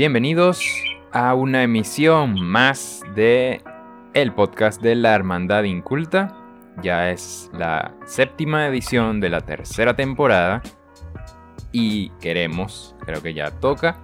Bienvenidos 0.00 0.64
a 1.12 1.34
una 1.34 1.62
emisión 1.62 2.40
más 2.40 3.02
de 3.14 3.60
el 4.14 4.32
podcast 4.32 4.80
de 4.80 4.94
la 4.94 5.14
Hermandad 5.14 5.64
Inculta. 5.64 6.34
Ya 6.82 7.10
es 7.10 7.50
la 7.52 7.92
séptima 8.06 8.66
edición 8.66 9.20
de 9.20 9.28
la 9.28 9.42
tercera 9.42 9.96
temporada 9.96 10.62
y 11.70 12.08
queremos, 12.18 12.96
creo 13.04 13.22
que 13.22 13.34
ya 13.34 13.50
toca, 13.50 13.98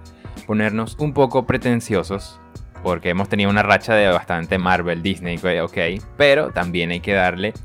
ponernos 0.45 0.95
un 0.99 1.15
poco 1.15 1.47
pretenciosos 1.47 2.39
porque 2.83 3.09
hemos 3.09 3.27
tenido 3.27 3.49
una 3.49 3.63
racha 3.63 3.95
de 3.95 4.07
bastante 4.07 4.59
Marvel, 4.59 5.01
Disney, 5.01 5.37
ok, 5.37 5.77
pero 6.15 6.51
también 6.51 6.91
hay 6.91 6.99
que 6.99 7.13
darle 7.13 7.55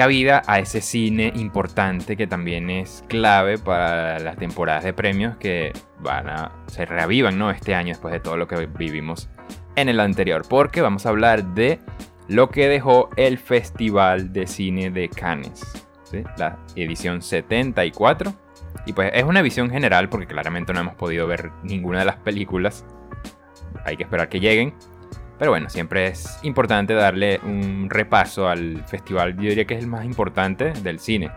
cabida 0.00 0.40
a 0.46 0.60
ese 0.60 0.80
cine 0.80 1.30
importante 1.36 2.16
que 2.16 2.26
también 2.26 2.70
es 2.70 3.04
clave 3.06 3.58
para 3.58 4.18
las 4.18 4.38
temporadas 4.38 4.82
de 4.82 4.94
premios 4.94 5.36
que 5.36 5.74
van 5.98 6.26
a 6.26 6.52
se 6.68 6.86
reavivan 6.86 7.38
¿no? 7.38 7.50
este 7.50 7.74
año 7.74 7.88
después 7.88 8.10
de 8.14 8.20
todo 8.20 8.38
lo 8.38 8.48
que 8.48 8.64
vivimos 8.64 9.28
en 9.76 9.90
el 9.90 10.00
anterior, 10.00 10.40
porque 10.48 10.80
vamos 10.80 11.04
a 11.04 11.10
hablar 11.10 11.52
de 11.52 11.80
lo 12.28 12.48
que 12.48 12.66
dejó 12.68 13.10
el 13.18 13.36
Festival 13.36 14.32
de 14.32 14.46
Cine 14.46 14.90
de 14.90 15.10
Cannes, 15.10 15.60
la 16.38 16.58
edición 16.76 17.20
74. 17.20 18.32
Y 18.86 18.94
pues 18.94 19.10
es 19.12 19.24
una 19.24 19.42
visión 19.42 19.68
general 19.68 20.08
porque 20.08 20.26
claramente 20.26 20.72
no 20.72 20.80
hemos 20.80 20.94
podido 20.94 21.26
ver 21.26 21.50
ninguna 21.62 21.98
de 21.98 22.06
las 22.06 22.16
películas. 22.16 22.86
Hay 23.84 23.98
que 23.98 24.04
esperar 24.04 24.30
que 24.30 24.40
lleguen. 24.40 24.72
Pero 25.40 25.52
bueno, 25.52 25.70
siempre 25.70 26.06
es 26.08 26.38
importante 26.42 26.92
darle 26.92 27.40
un 27.42 27.88
repaso 27.88 28.46
al 28.46 28.84
festival, 28.86 29.34
yo 29.36 29.48
diría 29.48 29.64
que 29.64 29.72
es 29.72 29.80
el 29.80 29.86
más 29.86 30.04
importante 30.04 30.74
del 30.82 31.00
cine. 31.00 31.30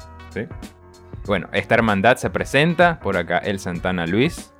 Bueno, 1.26 1.48
esta 1.54 1.76
hermandad 1.76 2.18
se 2.18 2.30
presenta, 2.30 3.00
por 3.00 3.16
acá 3.16 3.38
el 3.38 3.60
Santana 3.60 4.06
Luis. 4.06 4.54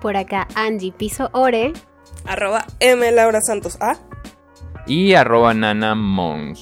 Por 0.00 0.16
acá 0.16 0.48
Angie 0.56 0.90
Piso 0.90 1.30
Ore. 1.34 1.72
Arroba 2.26 2.66
M 2.80 3.12
Laura 3.12 3.40
Santos 3.40 3.78
A. 3.80 3.96
Y 4.88 5.14
arroba 5.14 5.54
Nana 5.54 5.94
Mons. 5.94 6.60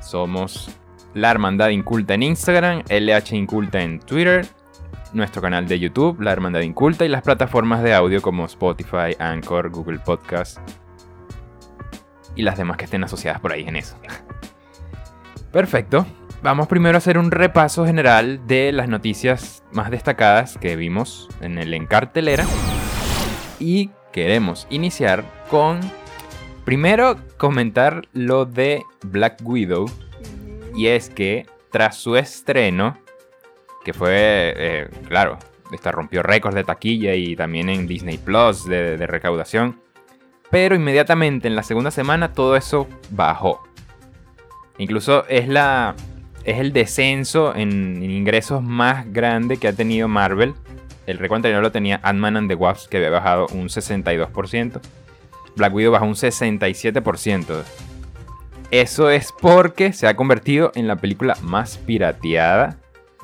Somos 0.00 0.70
la 1.14 1.32
Hermandad 1.32 1.70
Inculta 1.70 2.14
en 2.14 2.22
Instagram, 2.22 2.84
LH 2.88 3.34
Inculta 3.34 3.82
en 3.82 3.98
Twitter, 3.98 4.46
nuestro 5.12 5.42
canal 5.42 5.66
de 5.66 5.80
YouTube, 5.80 6.20
La 6.20 6.30
Hermandad 6.30 6.60
Inculta, 6.60 7.04
y 7.04 7.08
las 7.08 7.22
plataformas 7.22 7.82
de 7.82 7.94
audio 7.94 8.22
como 8.22 8.44
Spotify, 8.44 9.16
Anchor, 9.18 9.70
Google 9.70 9.98
Podcast 9.98 10.60
y 12.38 12.42
las 12.42 12.56
demás 12.56 12.76
que 12.76 12.84
estén 12.84 13.02
asociadas 13.02 13.40
por 13.40 13.52
ahí 13.52 13.64
en 13.66 13.76
eso. 13.76 13.96
Perfecto. 15.52 16.06
Vamos 16.40 16.68
primero 16.68 16.96
a 16.96 16.98
hacer 16.98 17.18
un 17.18 17.32
repaso 17.32 17.84
general 17.84 18.46
de 18.46 18.70
las 18.70 18.88
noticias 18.88 19.64
más 19.72 19.90
destacadas 19.90 20.56
que 20.56 20.76
vimos 20.76 21.28
en 21.40 21.58
el 21.58 21.74
encartelera. 21.74 22.46
Y 23.58 23.90
queremos 24.12 24.68
iniciar 24.70 25.24
con 25.50 25.80
primero 26.64 27.16
comentar 27.38 28.06
lo 28.12 28.44
de 28.44 28.84
Black 29.02 29.40
Widow. 29.42 29.90
Y 30.76 30.86
es 30.86 31.10
que 31.10 31.44
tras 31.72 31.96
su 31.96 32.14
estreno, 32.16 32.98
que 33.84 33.92
fue, 33.92 34.54
eh, 34.56 34.88
claro, 35.08 35.38
esta 35.72 35.90
rompió 35.90 36.22
récords 36.22 36.54
de 36.54 36.62
taquilla 36.62 37.16
y 37.16 37.34
también 37.34 37.68
en 37.68 37.88
Disney 37.88 38.16
Plus 38.16 38.64
de 38.64 39.06
recaudación 39.08 39.87
pero 40.50 40.74
inmediatamente 40.74 41.48
en 41.48 41.56
la 41.56 41.62
segunda 41.62 41.90
semana 41.90 42.32
todo 42.32 42.56
eso 42.56 42.88
bajó. 43.10 43.62
Incluso 44.78 45.26
es 45.28 45.48
la 45.48 45.94
es 46.44 46.58
el 46.58 46.72
descenso 46.72 47.54
en, 47.54 48.02
ingresos 48.02 48.62
más 48.62 49.12
grande 49.12 49.58
que 49.58 49.68
ha 49.68 49.72
tenido 49.72 50.08
Marvel. 50.08 50.54
El 51.06 51.18
récord 51.18 51.36
anterior 51.36 51.62
lo 51.62 51.72
tenía 51.72 52.00
Ant-Man 52.02 52.36
and 52.36 52.48
the 52.48 52.54
Wasp, 52.54 52.88
que 52.88 52.96
había 52.96 53.10
bajado 53.10 53.46
un 53.52 53.68
62%. 53.68 54.80
Black 55.56 55.74
Widow 55.74 55.92
bajó 55.92 56.06
un 56.06 56.14
67%. 56.14 57.62
Eso 58.70 59.10
es 59.10 59.32
porque 59.38 59.92
se 59.92 60.06
ha 60.06 60.16
convertido 60.16 60.72
en 60.74 60.86
la 60.86 60.96
película 60.96 61.36
más 61.42 61.78
pirateada 61.78 62.78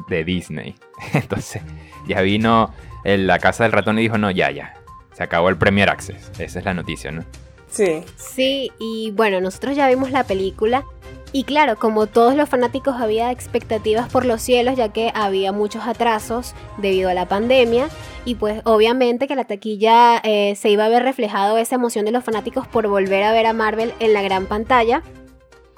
de 0.09 0.25
Disney. 0.25 0.75
Entonces, 1.13 1.63
ya 2.07 2.21
vino 2.21 2.75
la 3.05 3.39
casa 3.39 3.65
del 3.65 3.73
ratón 3.73 3.99
y 3.99 4.03
dijo, 4.03 4.19
no, 4.19 4.31
ya, 4.31 4.51
ya, 4.51 4.75
se 5.15 5.23
acabó 5.23 5.49
el 5.49 5.57
Premier 5.57 5.89
Access. 5.89 6.31
Esa 6.39 6.59
es 6.59 6.65
la 6.65 6.75
noticia, 6.75 7.11
¿no? 7.11 7.25
Sí. 7.71 8.05
Sí, 8.17 8.71
y 8.79 9.11
bueno, 9.13 9.41
nosotros 9.41 9.77
ya 9.77 9.89
vimos 9.89 10.11
la 10.11 10.25
película. 10.25 10.85
Y 11.33 11.43
claro, 11.43 11.77
como 11.77 12.07
todos 12.07 12.37
los 12.37 12.49
fanáticos 12.49 12.95
había 13.01 13.33
expectativas 13.33 14.09
por 14.09 14.25
los 14.25 14.41
cielos, 14.41 14.77
ya 14.77 14.91
que 14.91 15.11
había 15.15 15.51
muchos 15.51 15.85
atrasos 15.85 16.55
debido 16.79 17.11
a 17.11 17.15
la 17.15 17.27
pandemia. 17.27 17.89
Y 18.25 18.37
pues 18.37 18.61
obviamente 18.65 19.27
que 19.27 19.35
la 19.35 19.45
taquilla 19.45 20.19
eh, 20.23 20.55
se 20.55 20.71
iba 20.71 20.85
a 20.85 20.89
ver 20.89 21.03
reflejado 21.03 21.59
esa 21.59 21.75
emoción 21.75 22.05
de 22.05 22.13
los 22.13 22.23
fanáticos 22.23 22.69
por 22.69 22.87
volver 22.87 23.25
a 23.25 23.33
ver 23.33 23.47
a 23.47 23.53
Marvel 23.53 23.93
en 23.99 24.13
la 24.13 24.23
gran 24.23 24.47
pantalla. 24.47 25.03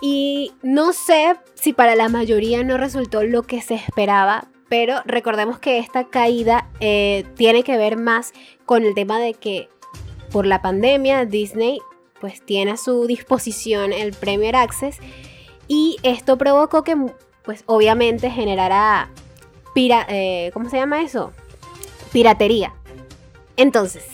Y 0.03 0.53
no 0.63 0.93
sé 0.93 1.37
si 1.55 1.73
para 1.73 1.97
la 1.97 2.11
mayoría 2.11 2.63
no 2.63 2.77
resultó 2.77 3.23
lo 3.23 3.43
que 3.43 3.63
se 3.63 3.77
esperaba, 3.77 4.49
pero 4.69 5.01
recordemos 5.05 5.59
que 5.59 5.79
esta 5.79 6.05
caída 6.05 6.69
eh, 6.81 7.25
tiene 7.37 7.63
que 7.63 7.77
ver 7.77 7.97
más 7.97 8.33
con 8.65 8.85
el 8.85 8.95
tema 8.95 9.19
de 9.19 9.35
que 9.35 9.69
por 10.31 10.47
la 10.47 10.63
pandemia 10.63 11.25
Disney 11.25 11.79
pues 12.21 12.43
tiene 12.45 12.73
a 12.73 12.77
su 12.77 13.07
disposición 13.07 13.93
el 13.93 14.13
Premier 14.13 14.57
Access 14.57 14.99
y 15.69 15.97
esto 16.03 16.37
provocó 16.39 16.83
que 16.83 16.97
pues 17.45 17.63
obviamente 17.67 18.31
generara 18.31 19.11
pira 19.75 20.07
eh, 20.09 20.51
¿cómo 20.53 20.69
se 20.69 20.79
llama 20.79 21.03
eso? 21.03 21.33
piratería. 22.13 22.73
Entonces, 23.57 24.05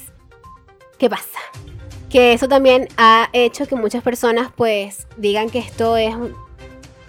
¿qué 0.99 1.09
pasa? 1.09 1.39
Que 2.11 2.33
eso 2.33 2.49
también 2.49 2.89
ha 2.97 3.29
hecho 3.33 3.67
que 3.67 3.77
muchas 3.77 4.03
personas 4.03 4.51
pues 4.55 5.07
digan 5.17 5.51
que 5.51 5.61
esto 5.61 5.97
es 5.97 6.15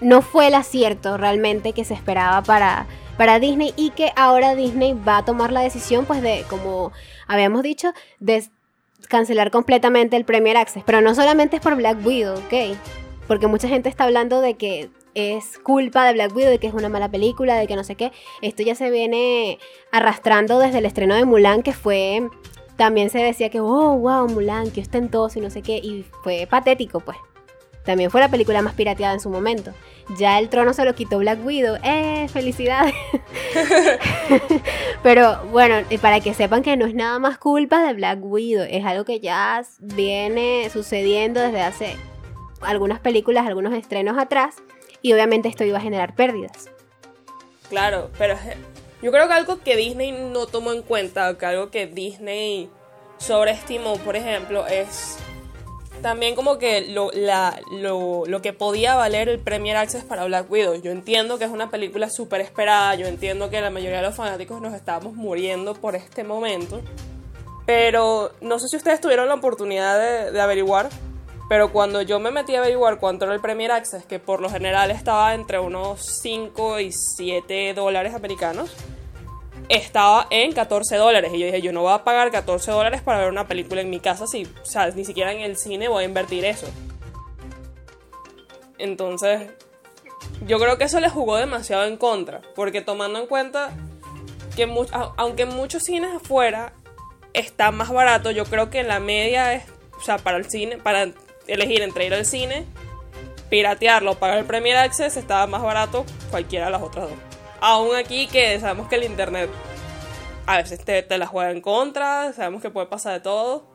no 0.02 0.22
fue 0.22 0.48
el 0.48 0.56
acierto 0.56 1.18
realmente 1.18 1.74
que 1.74 1.86
se 1.86 1.94
esperaba 1.94 2.44
para 2.44 2.86
para 3.18 3.40
Disney 3.40 3.74
y 3.76 3.92
que 3.92 4.12
ahora 4.16 4.56
Disney 4.56 4.94
va 4.94 5.18
a 5.18 5.26
tomar 5.26 5.52
la 5.52 5.62
decisión, 5.62 6.06
pues 6.06 6.22
de, 6.22 6.46
como 6.50 6.92
habíamos 7.28 7.64
dicho, 7.64 7.94
de 8.20 8.44
cancelar 9.08 9.52
completamente 9.52 10.16
el 10.16 10.26
Premier 10.26 10.58
Access. 10.58 10.84
Pero 10.86 11.02
no 11.02 11.16
solamente 11.16 11.58
es 11.58 11.62
por 11.62 11.76
Black 11.76 12.06
Widow, 12.06 12.38
¿ok? 12.38 12.78
Porque 13.28 13.48
mucha 13.48 13.68
gente 13.68 13.90
está 13.90 14.06
hablando 14.06 14.42
de 14.42 14.56
que 14.56 14.90
es 15.14 15.60
culpa 15.60 16.06
de 16.06 16.14
Black 16.14 16.36
Widow, 16.36 16.50
de 16.50 16.60
que 16.60 16.68
es 16.68 16.74
una 16.74 16.90
mala 16.90 17.10
película, 17.10 17.56
de 17.56 17.68
que 17.68 17.76
no 17.76 17.84
sé 17.84 17.96
qué. 17.96 18.12
Esto 18.42 18.64
ya 18.64 18.76
se 18.76 18.90
viene 18.90 19.60
arrastrando 19.92 20.60
desde 20.60 20.80
el 20.80 20.86
estreno 20.86 21.16
de 21.16 21.26
Mulan, 21.26 21.64
que 21.64 21.74
fue... 21.74 22.28
También 22.76 23.12
se 23.12 23.20
decía 23.20 23.50
que, 23.50 23.60
oh, 23.60 23.98
wow, 24.00 24.28
Mulan, 24.28 24.72
que 24.72 24.82
ostentoso 24.82 25.38
y 25.38 25.44
no 25.44 25.52
sé 25.52 25.62
qué. 25.62 25.78
Y 25.78 26.06
fue 26.24 26.48
patético, 26.50 27.02
pues. 27.02 27.18
También 27.86 28.10
fue 28.10 28.22
la 28.22 28.30
película 28.30 28.62
más 28.62 28.74
pirateada 28.74 29.14
en 29.14 29.20
su 29.20 29.30
momento. 29.30 29.74
Ya 30.18 30.40
el 30.40 30.50
trono 30.50 30.74
se 30.74 30.86
lo 30.86 30.96
quitó 30.96 31.20
Black 31.20 31.46
Widow. 31.46 31.78
¡Eh! 31.84 32.28
¡Felicidades! 32.32 32.94
Pero 35.04 35.44
bueno, 35.52 35.86
para 36.02 36.22
que 36.22 36.34
sepan 36.34 36.64
que 36.64 36.78
no 36.78 36.86
es 36.86 36.94
nada 36.94 37.20
más 37.20 37.38
culpa 37.38 37.86
de 37.86 37.94
Black 37.94 38.20
Widow. 38.22 38.66
Es 38.70 38.86
algo 38.86 39.04
que 39.04 39.20
ya 39.20 39.64
viene 39.80 40.70
sucediendo 40.72 41.42
desde 41.42 41.62
hace 41.62 41.96
algunas 42.62 43.00
películas, 43.00 43.46
algunos 43.46 43.74
estrenos 43.74 44.18
atrás. 44.18 44.56
Y 45.02 45.12
obviamente 45.12 45.50
esto 45.50 45.66
iba 45.66 45.78
a 45.78 45.82
generar 45.82 46.16
pérdidas. 46.16 46.70
Claro, 47.70 48.10
pero 48.18 48.38
yo 49.02 49.12
creo 49.12 49.28
que 49.28 49.34
algo 49.34 49.60
que 49.60 49.76
Disney 49.76 50.14
no 50.14 50.46
tomó 50.46 50.72
en 50.72 50.82
cuenta, 50.82 51.38
que 51.38 51.46
algo 51.46 51.70
que 51.70 51.88
Disney 51.88 52.70
sobreestimó, 53.18 53.98
por 53.98 54.16
ejemplo, 54.16 54.66
es 54.68 55.18
también 56.04 56.36
como 56.36 56.60
que 56.60 56.82
lo, 56.92 57.10
lo, 58.28 58.42
que 58.44 58.54
podía 58.54 58.96
valer 58.96 59.30
el 59.30 59.40
Premier 59.40 59.78
Access 59.78 60.04
para 60.04 60.26
Black 60.26 60.52
Widow. 60.52 60.76
Yo 60.76 60.92
entiendo 60.92 61.40
que 61.40 61.46
es 61.46 61.50
una 61.50 61.72
película 61.72 62.12
súper 62.12 62.42
esperada, 62.42 62.94
yo 62.94 63.08
entiendo 63.08 63.50
que 63.50 63.60
la 63.60 63.72
mayoría 63.72 63.98
de 63.98 64.04
los 64.04 64.16
fanáticos 64.16 64.62
nos 64.62 64.76
estábamos 64.76 65.16
muriendo 65.16 65.74
por 65.74 65.96
este 65.96 66.24
momento, 66.24 66.82
pero 67.66 68.32
no 68.42 68.60
sé 68.60 68.68
si 68.68 68.76
ustedes 68.76 69.02
tuvieron 69.02 69.28
la 69.28 69.34
oportunidad 69.34 69.98
de, 69.98 70.32
de 70.32 70.42
averiguar, 70.42 70.90
pero 71.50 71.72
cuando 71.72 72.04
yo 72.04 72.20
me 72.20 72.30
metí 72.30 72.54
a 72.56 72.60
averiguar 72.60 73.00
cuánto 73.00 73.26
era 73.26 73.34
el 73.34 73.42
Premier 73.42 73.72
Access, 73.72 74.06
que 74.06 74.20
por 74.20 74.42
lo 74.42 74.50
general 74.50 74.92
estaba 74.92 75.34
entre 75.34 75.58
unos 75.58 76.02
5 76.22 76.80
y 76.82 76.92
7 76.92 77.74
dólares 77.74 78.14
americanos, 78.14 78.72
estaba 79.70 80.28
en 80.30 80.52
14 80.52 80.96
dólares. 80.98 81.32
Y 81.34 81.40
yo 81.40 81.46
dije, 81.46 81.62
yo 81.62 81.72
no 81.72 81.82
voy 81.82 81.94
a 81.94 82.04
pagar 82.04 82.32
14 82.32 82.72
dólares 82.72 83.02
para 83.02 83.20
ver 83.20 83.30
una 83.30 83.48
película 83.48 83.82
en 83.82 83.90
mi 83.90 84.00
casa 84.00 84.28
si, 84.28 84.46
o 84.46 84.66
sea, 84.66 84.90
ni 84.90 85.06
siquiera 85.06 85.32
en 85.32 85.42
el 85.42 85.58
cine 85.58 85.88
voy 85.88 86.04
a 86.04 86.08
invertir 86.08 86.46
eso. 86.46 86.68
Entonces, 88.78 89.52
yo 90.46 90.60
creo 90.60 90.78
que 90.78 90.86
eso 90.86 91.00
le 91.00 91.10
jugó 91.10 91.38
demasiado 91.38 91.86
en 91.86 91.98
contra. 91.98 92.42
Porque 92.56 92.82
tomando 92.82 93.20
en 93.20 93.28
cuenta 93.28 93.72
que 94.56 94.68
aunque 95.18 95.44
en 95.44 95.50
muchos 95.50 95.84
cines 95.84 96.14
afuera 96.14 96.74
está 97.34 97.72
más 97.72 97.92
barato, 97.92 98.32
yo 98.32 98.46
creo 98.46 98.70
que 98.70 98.84
la 98.84 99.00
media 99.00 99.54
es, 99.54 99.64
o 99.98 100.02
sea, 100.02 100.18
para 100.18 100.38
el 100.38 100.50
cine, 100.50 100.78
para 100.78 101.10
elegir 101.48 101.82
entre 101.82 102.06
ir 102.06 102.14
al 102.14 102.26
cine, 102.26 102.66
piratearlo 103.50 104.16
pagar 104.16 104.38
el 104.38 104.46
Premier 104.46 104.78
Access, 104.78 105.18
estaba 105.18 105.48
más 105.48 105.62
barato 105.62 106.06
cualquiera 106.32 106.66
de 106.66 106.72
las 106.72 106.82
otras 106.82 107.10
dos. 107.10 107.33
Aún 107.66 107.96
aquí 107.96 108.28
que 108.28 108.60
sabemos 108.60 108.90
que 108.90 108.96
el 108.96 109.06
internet 109.06 109.50
a 110.46 110.58
veces 110.58 110.84
te, 110.84 111.02
te 111.02 111.18
la 111.18 111.28
juega 111.28 111.50
en 111.52 111.62
contra, 111.62 112.34
sabemos 112.34 112.62
que 112.62 112.70
puede 112.70 112.88
pasar 112.88 113.14
de 113.14 113.22
todo. 113.22 113.66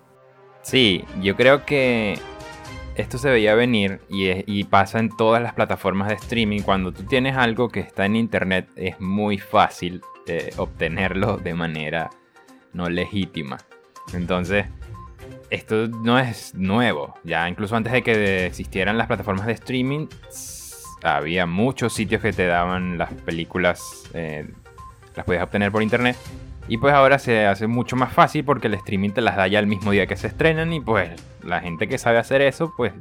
Sí, 0.61 1.07
yo 1.23 1.37
creo 1.37 1.65
que 1.65 2.19
esto 2.97 3.17
se 3.17 3.31
veía 3.31 3.55
venir 3.55 4.03
y, 4.11 4.65
pasa 4.65 4.99
en 4.99 5.09
todas 5.09 5.43
las 5.43 5.55
plataformas 5.55 6.09
de 6.09 6.17
streaming. 6.17 6.61
Cuando 6.61 6.93
tú 6.93 7.05
tienes 7.05 7.35
algo 7.35 7.71
que 7.71 7.81
está 7.81 8.05
en 8.05 8.17
internet 8.17 8.69
es 8.77 9.01
muy 9.01 9.39
fácil 9.39 10.03
eh, 10.27 10.51
obtenerlo 10.59 11.39
de 11.39 11.55
manera 11.55 12.11
no 12.75 12.91
legítima. 12.91 13.57
Entonces, 14.13 14.67
esto 15.49 15.89
no 15.89 16.19
es 16.19 16.55
nuevo. 16.55 17.15
Ya 17.25 17.49
incluso 17.49 17.75
antes 17.75 17.95
de 17.95 18.03
que 18.03 18.45
existieran 18.45 18.99
las 18.99 19.07
plataformas 19.07 19.47
de 19.47 19.53
streaming, 19.55 20.09
había 21.03 21.47
muchos 21.47 21.93
sitios 21.93 22.23
que 22.23 22.33
te 22.33 22.47
daban 22.47 22.99
las 22.99 23.13
películas, 23.13 24.05
eh, 24.15 24.47
las 25.15 25.25
podías 25.25 25.45
obtener 25.45 25.71
por 25.73 25.83
internet. 25.83 26.17
Y 26.69 26.77
pues 26.77 26.93
ahora 26.93 27.19
se 27.19 27.47
hace 27.47 27.67
mucho 27.67 27.97
más 27.97 28.13
fácil 28.13 28.45
porque 28.45 28.67
el 28.67 28.75
streaming 28.75 29.11
te 29.11 29.23
las 29.23 29.37
da 29.37 29.47
ya 29.47 29.59
el 29.59 29.67
mismo 29.67 29.91
día 29.91 30.07
que 30.07 30.17
se 30.17 30.27
estrenan 30.27 30.73
y 30.73 30.81
pues 30.81 31.11
la 31.43 31.61
gente 31.61 31.89
que 31.89 31.97
sabe 31.97 32.19
hacer 32.19 32.43
eso 32.43 32.75
pues 32.77 32.93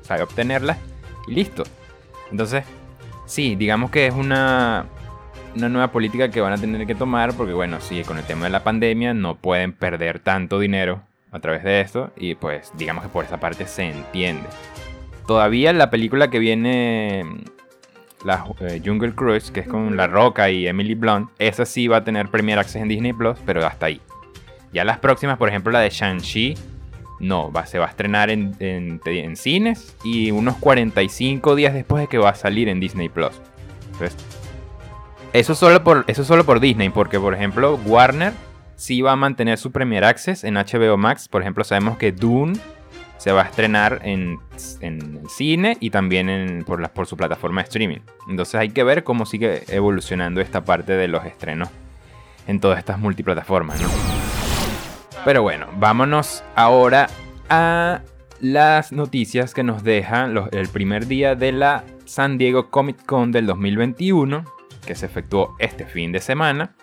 sabe 0.00 0.22
obtenerlas 0.22 0.78
y 1.28 1.34
listo. 1.34 1.62
Entonces, 2.32 2.64
sí, 3.26 3.54
digamos 3.54 3.92
que 3.92 4.08
es 4.08 4.14
una, 4.14 4.86
una 5.54 5.68
nueva 5.68 5.92
política 5.92 6.30
que 6.30 6.40
van 6.40 6.52
a 6.52 6.58
tener 6.58 6.84
que 6.84 6.96
tomar 6.96 7.34
porque 7.34 7.52
bueno, 7.52 7.80
sí, 7.80 8.02
con 8.02 8.18
el 8.18 8.24
tema 8.24 8.46
de 8.46 8.50
la 8.50 8.64
pandemia 8.64 9.14
no 9.14 9.36
pueden 9.36 9.72
perder 9.72 10.18
tanto 10.18 10.58
dinero 10.58 11.02
a 11.30 11.38
través 11.38 11.62
de 11.62 11.80
esto 11.80 12.10
y 12.16 12.34
pues 12.34 12.72
digamos 12.76 13.04
que 13.04 13.08
por 13.08 13.24
esa 13.24 13.38
parte 13.38 13.66
se 13.66 13.84
entiende. 13.84 14.48
Todavía 15.32 15.72
la 15.72 15.88
película 15.88 16.28
que 16.28 16.38
viene 16.38 17.24
la 18.22 18.44
eh, 18.60 18.82
Jungle 18.84 19.14
Cruise, 19.14 19.50
que 19.50 19.60
es 19.60 19.66
con 19.66 19.96
La 19.96 20.06
Roca 20.06 20.50
y 20.50 20.66
Emily 20.66 20.94
Blunt, 20.94 21.30
esa 21.38 21.64
sí 21.64 21.88
va 21.88 21.96
a 21.96 22.04
tener 22.04 22.28
Premier 22.28 22.58
Access 22.58 22.82
en 22.82 22.88
Disney 22.88 23.14
Plus, 23.14 23.38
pero 23.46 23.64
hasta 23.66 23.86
ahí. 23.86 24.02
Ya 24.74 24.84
las 24.84 24.98
próximas, 24.98 25.38
por 25.38 25.48
ejemplo, 25.48 25.72
la 25.72 25.80
de 25.80 25.88
Shang-Chi, 25.88 26.54
no, 27.20 27.50
va, 27.50 27.64
se 27.64 27.78
va 27.78 27.86
a 27.86 27.88
estrenar 27.88 28.28
en, 28.28 28.54
en- 28.58 29.00
en 29.06 29.36
cines 29.36 29.96
y 30.04 30.32
unos 30.32 30.56
45 30.58 31.54
días 31.56 31.72
después 31.72 32.02
de 32.02 32.08
que 32.08 32.18
va 32.18 32.28
a 32.28 32.34
salir 32.34 32.68
en 32.68 32.78
Disney 32.78 33.08
Plus. 33.08 33.32
Entonces, 33.92 34.14
eso 35.32 35.54
solo 35.54 35.82
por, 35.82 36.04
eso 36.08 36.24
solo 36.24 36.44
por 36.44 36.60
Disney, 36.60 36.90
porque 36.90 37.18
por 37.18 37.32
ejemplo, 37.32 37.76
Warner 37.86 38.34
sí 38.76 39.00
va 39.00 39.12
a 39.12 39.16
mantener 39.16 39.56
su 39.56 39.72
Premier 39.72 40.04
Access 40.04 40.44
en 40.44 40.56
HBO 40.56 40.98
Max. 40.98 41.26
Por 41.26 41.40
ejemplo, 41.40 41.64
sabemos 41.64 41.96
que 41.96 42.12
Dune 42.12 42.52
se 43.22 43.30
va 43.30 43.42
a 43.42 43.44
estrenar 43.44 44.00
en, 44.02 44.40
en 44.80 45.22
cine 45.28 45.76
y 45.78 45.90
también 45.90 46.28
en- 46.28 46.64
por, 46.64 46.88
por 46.90 47.06
su 47.06 47.16
plataforma 47.16 47.60
de 47.62 47.68
streaming. 47.68 47.98
Entonces 48.28 48.56
hay 48.56 48.70
que 48.70 48.82
ver 48.82 49.04
cómo 49.04 49.26
sigue 49.26 49.62
evolucionando 49.68 50.40
esta 50.40 50.64
parte 50.64 50.94
de 50.94 51.06
los 51.06 51.24
estrenos 51.24 51.68
en 52.48 52.58
todas 52.58 52.80
estas 52.80 52.98
multiplataformas. 52.98 53.80
¿no? 53.80 53.88
Pero 55.24 55.42
bueno, 55.42 55.68
vámonos 55.76 56.42
ahora 56.56 57.06
a 57.48 58.00
las 58.40 58.90
noticias 58.90 59.54
que 59.54 59.62
nos 59.62 59.84
dejan 59.84 60.34
el 60.50 60.68
primer 60.68 61.06
día 61.06 61.36
de 61.36 61.52
la 61.52 61.84
San 62.06 62.38
Diego 62.38 62.70
Comic 62.70 63.06
Con 63.06 63.30
del 63.30 63.46
2021, 63.46 64.44
que 64.84 64.96
se 64.96 65.06
efectuó 65.06 65.54
este 65.60 65.86
fin 65.86 66.10
de 66.10 66.18
semana. 66.20 66.74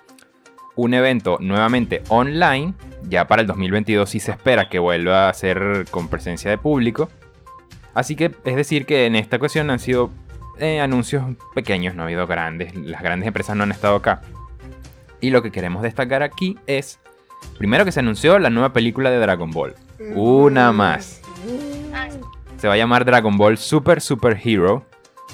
Un 0.79 0.93
evento 0.93 1.37
nuevamente 1.41 2.03
online, 2.07 2.73
ya 3.03 3.27
para 3.27 3.41
el 3.41 3.49
2022 3.49 4.09
sí 4.09 4.21
se 4.21 4.31
espera 4.31 4.69
que 4.69 4.79
vuelva 4.79 5.27
a 5.27 5.33
ser 5.33 5.85
con 5.91 6.07
presencia 6.07 6.49
de 6.49 6.57
público. 6.57 7.09
Así 7.93 8.15
que 8.15 8.31
es 8.45 8.55
decir 8.55 8.85
que 8.85 9.05
en 9.05 9.17
esta 9.17 9.35
ocasión 9.35 9.69
han 9.71 9.79
sido 9.79 10.09
eh, 10.57 10.79
anuncios 10.79 11.35
pequeños, 11.53 11.95
no 11.95 12.03
ha 12.03 12.05
habido 12.05 12.25
grandes, 12.27 12.73
las 12.75 13.01
grandes 13.01 13.27
empresas 13.27 13.57
no 13.57 13.63
han 13.63 13.71
estado 13.71 13.97
acá. 13.97 14.21
Y 15.19 15.31
lo 15.31 15.43
que 15.43 15.51
queremos 15.51 15.83
destacar 15.83 16.23
aquí 16.23 16.57
es, 16.65 17.01
primero 17.57 17.83
que 17.83 17.91
se 17.91 17.99
anunció 17.99 18.39
la 18.39 18.49
nueva 18.49 18.71
película 18.71 19.09
de 19.09 19.19
Dragon 19.19 19.51
Ball. 19.51 19.75
Una 20.15 20.71
más. 20.71 21.19
Se 22.55 22.69
va 22.69 22.75
a 22.75 22.77
llamar 22.77 23.03
Dragon 23.03 23.35
Ball 23.35 23.57
Super 23.57 23.99
Super 23.99 24.39
Hero. 24.41 24.85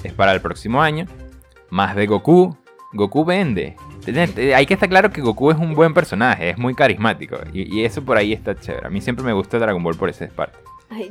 Es 0.02 0.12
para 0.12 0.32
el 0.32 0.40
próximo 0.40 0.82
año. 0.82 1.06
Más 1.70 1.94
de 1.94 2.08
Goku. 2.08 2.56
Goku 2.94 3.24
vende. 3.24 3.76
Hay 4.54 4.66
que 4.66 4.74
estar 4.74 4.88
claro 4.88 5.10
que 5.10 5.20
Goku 5.20 5.50
es 5.50 5.56
un 5.56 5.74
buen 5.74 5.94
personaje, 5.94 6.50
es 6.50 6.58
muy 6.58 6.74
carismático. 6.74 7.36
Y, 7.52 7.84
eso 7.84 8.02
por 8.04 8.16
ahí 8.16 8.32
está 8.32 8.58
chévere. 8.58 8.86
A 8.86 8.90
mí 8.90 9.00
siempre 9.00 9.24
me 9.24 9.32
gusta 9.32 9.58
Dragon 9.58 9.82
Ball 9.82 9.96
por 9.96 10.08
esa 10.08 10.26
parte. 10.28 10.58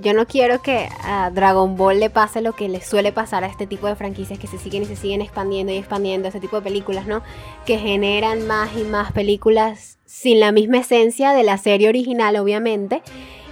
Yo 0.02 0.14
no 0.14 0.26
quiero 0.26 0.62
que 0.62 0.88
a 1.04 1.30
Dragon 1.32 1.76
Ball 1.76 2.00
le 2.00 2.10
pase 2.10 2.42
lo 2.42 2.54
que 2.54 2.70
le 2.70 2.82
suele 2.82 3.12
pasar 3.12 3.44
a 3.44 3.48
este 3.48 3.68
tipo 3.68 3.88
de 3.88 3.96
franquicias 3.96 4.40
que 4.40 4.48
se 4.48 4.58
siguen 4.58 4.84
y 4.84 4.86
se 4.86 4.96
siguen 4.96 5.22
expandiendo 5.22 5.74
y 5.74 5.78
expandiendo, 5.78 6.30
ese 6.30 6.40
tipo 6.40 6.56
de 6.56 6.62
películas, 6.62 7.08
¿no? 7.08 7.24
Que 7.66 7.78
generan 7.78 8.48
más 8.48 8.70
y 8.78 8.84
más 8.84 9.12
películas 9.12 9.98
sin 10.06 10.40
la 10.40 10.54
misma 10.54 10.78
esencia 10.78 11.34
de 11.34 11.44
la 11.44 11.58
serie 11.58 11.90
original, 11.90 12.38
obviamente. 12.38 13.02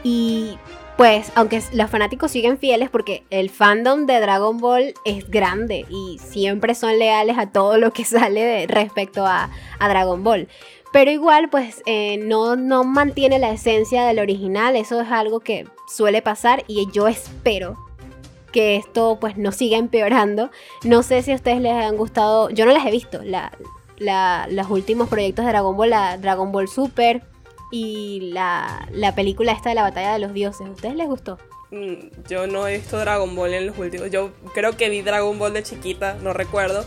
Y 0.03 0.57
pues, 0.97 1.31
aunque 1.35 1.61
los 1.73 1.89
fanáticos 1.89 2.31
siguen 2.31 2.57
fieles 2.57 2.89
porque 2.89 3.23
el 3.29 3.49
fandom 3.49 4.05
de 4.05 4.19
Dragon 4.19 4.57
Ball 4.59 4.93
es 5.05 5.29
grande 5.29 5.85
y 5.89 6.19
siempre 6.19 6.75
son 6.75 6.99
leales 6.99 7.37
a 7.37 7.47
todo 7.51 7.77
lo 7.77 7.91
que 7.91 8.05
sale 8.05 8.41
de- 8.43 8.67
respecto 8.67 9.25
a, 9.25 9.49
a 9.79 9.89
Dragon 9.89 10.23
Ball. 10.23 10.47
Pero 10.91 11.09
igual, 11.09 11.49
pues 11.49 11.81
eh, 11.87 12.17
no, 12.19 12.55
no 12.55 12.83
mantiene 12.83 13.39
la 13.39 13.49
esencia 13.51 14.05
del 14.05 14.19
original. 14.19 14.75
Eso 14.75 15.01
es 15.01 15.09
algo 15.11 15.39
que 15.39 15.65
suele 15.87 16.21
pasar 16.21 16.63
y 16.67 16.87
yo 16.91 17.07
espero 17.07 17.75
que 18.51 18.75
esto 18.75 19.17
pues 19.19 19.35
no 19.35 19.51
siga 19.51 19.77
empeorando. 19.77 20.51
No 20.83 21.01
sé 21.01 21.23
si 21.23 21.31
a 21.31 21.35
ustedes 21.35 21.59
les 21.61 21.73
han 21.73 21.97
gustado, 21.97 22.51
yo 22.51 22.67
no 22.67 22.71
las 22.71 22.85
he 22.85 22.91
visto, 22.91 23.19
los 23.97 24.69
últimos 24.69 25.09
proyectos 25.09 25.43
de 25.45 25.51
Dragon 25.51 25.75
Ball, 25.75 25.89
la 25.89 26.17
Dragon 26.19 26.51
Ball 26.51 26.67
Super 26.67 27.23
y 27.75 28.19
la, 28.33 28.87
la 28.91 29.15
película 29.15 29.51
esta 29.51 29.69
de 29.69 29.75
la 29.75 29.81
batalla 29.81 30.13
de 30.13 30.19
los 30.19 30.31
dioses. 30.31 30.67
¿A 30.67 30.69
ustedes 30.69 30.93
les 30.95 31.07
gustó? 31.07 31.39
Mm, 31.71 32.27
Yo 32.29 32.45
no 32.45 32.67
he 32.67 32.77
visto 32.77 32.99
Dragon 32.99 33.35
Ball 33.35 33.51
en 33.55 33.65
los 33.65 33.77
últimos. 33.79 34.11
Yo 34.11 34.29
creo 34.53 34.77
que 34.77 34.89
vi 34.89 35.01
Dragon 35.01 35.39
Ball 35.39 35.53
de 35.53 35.63
chiquita, 35.63 36.13
no 36.21 36.33
recuerdo. 36.33 36.85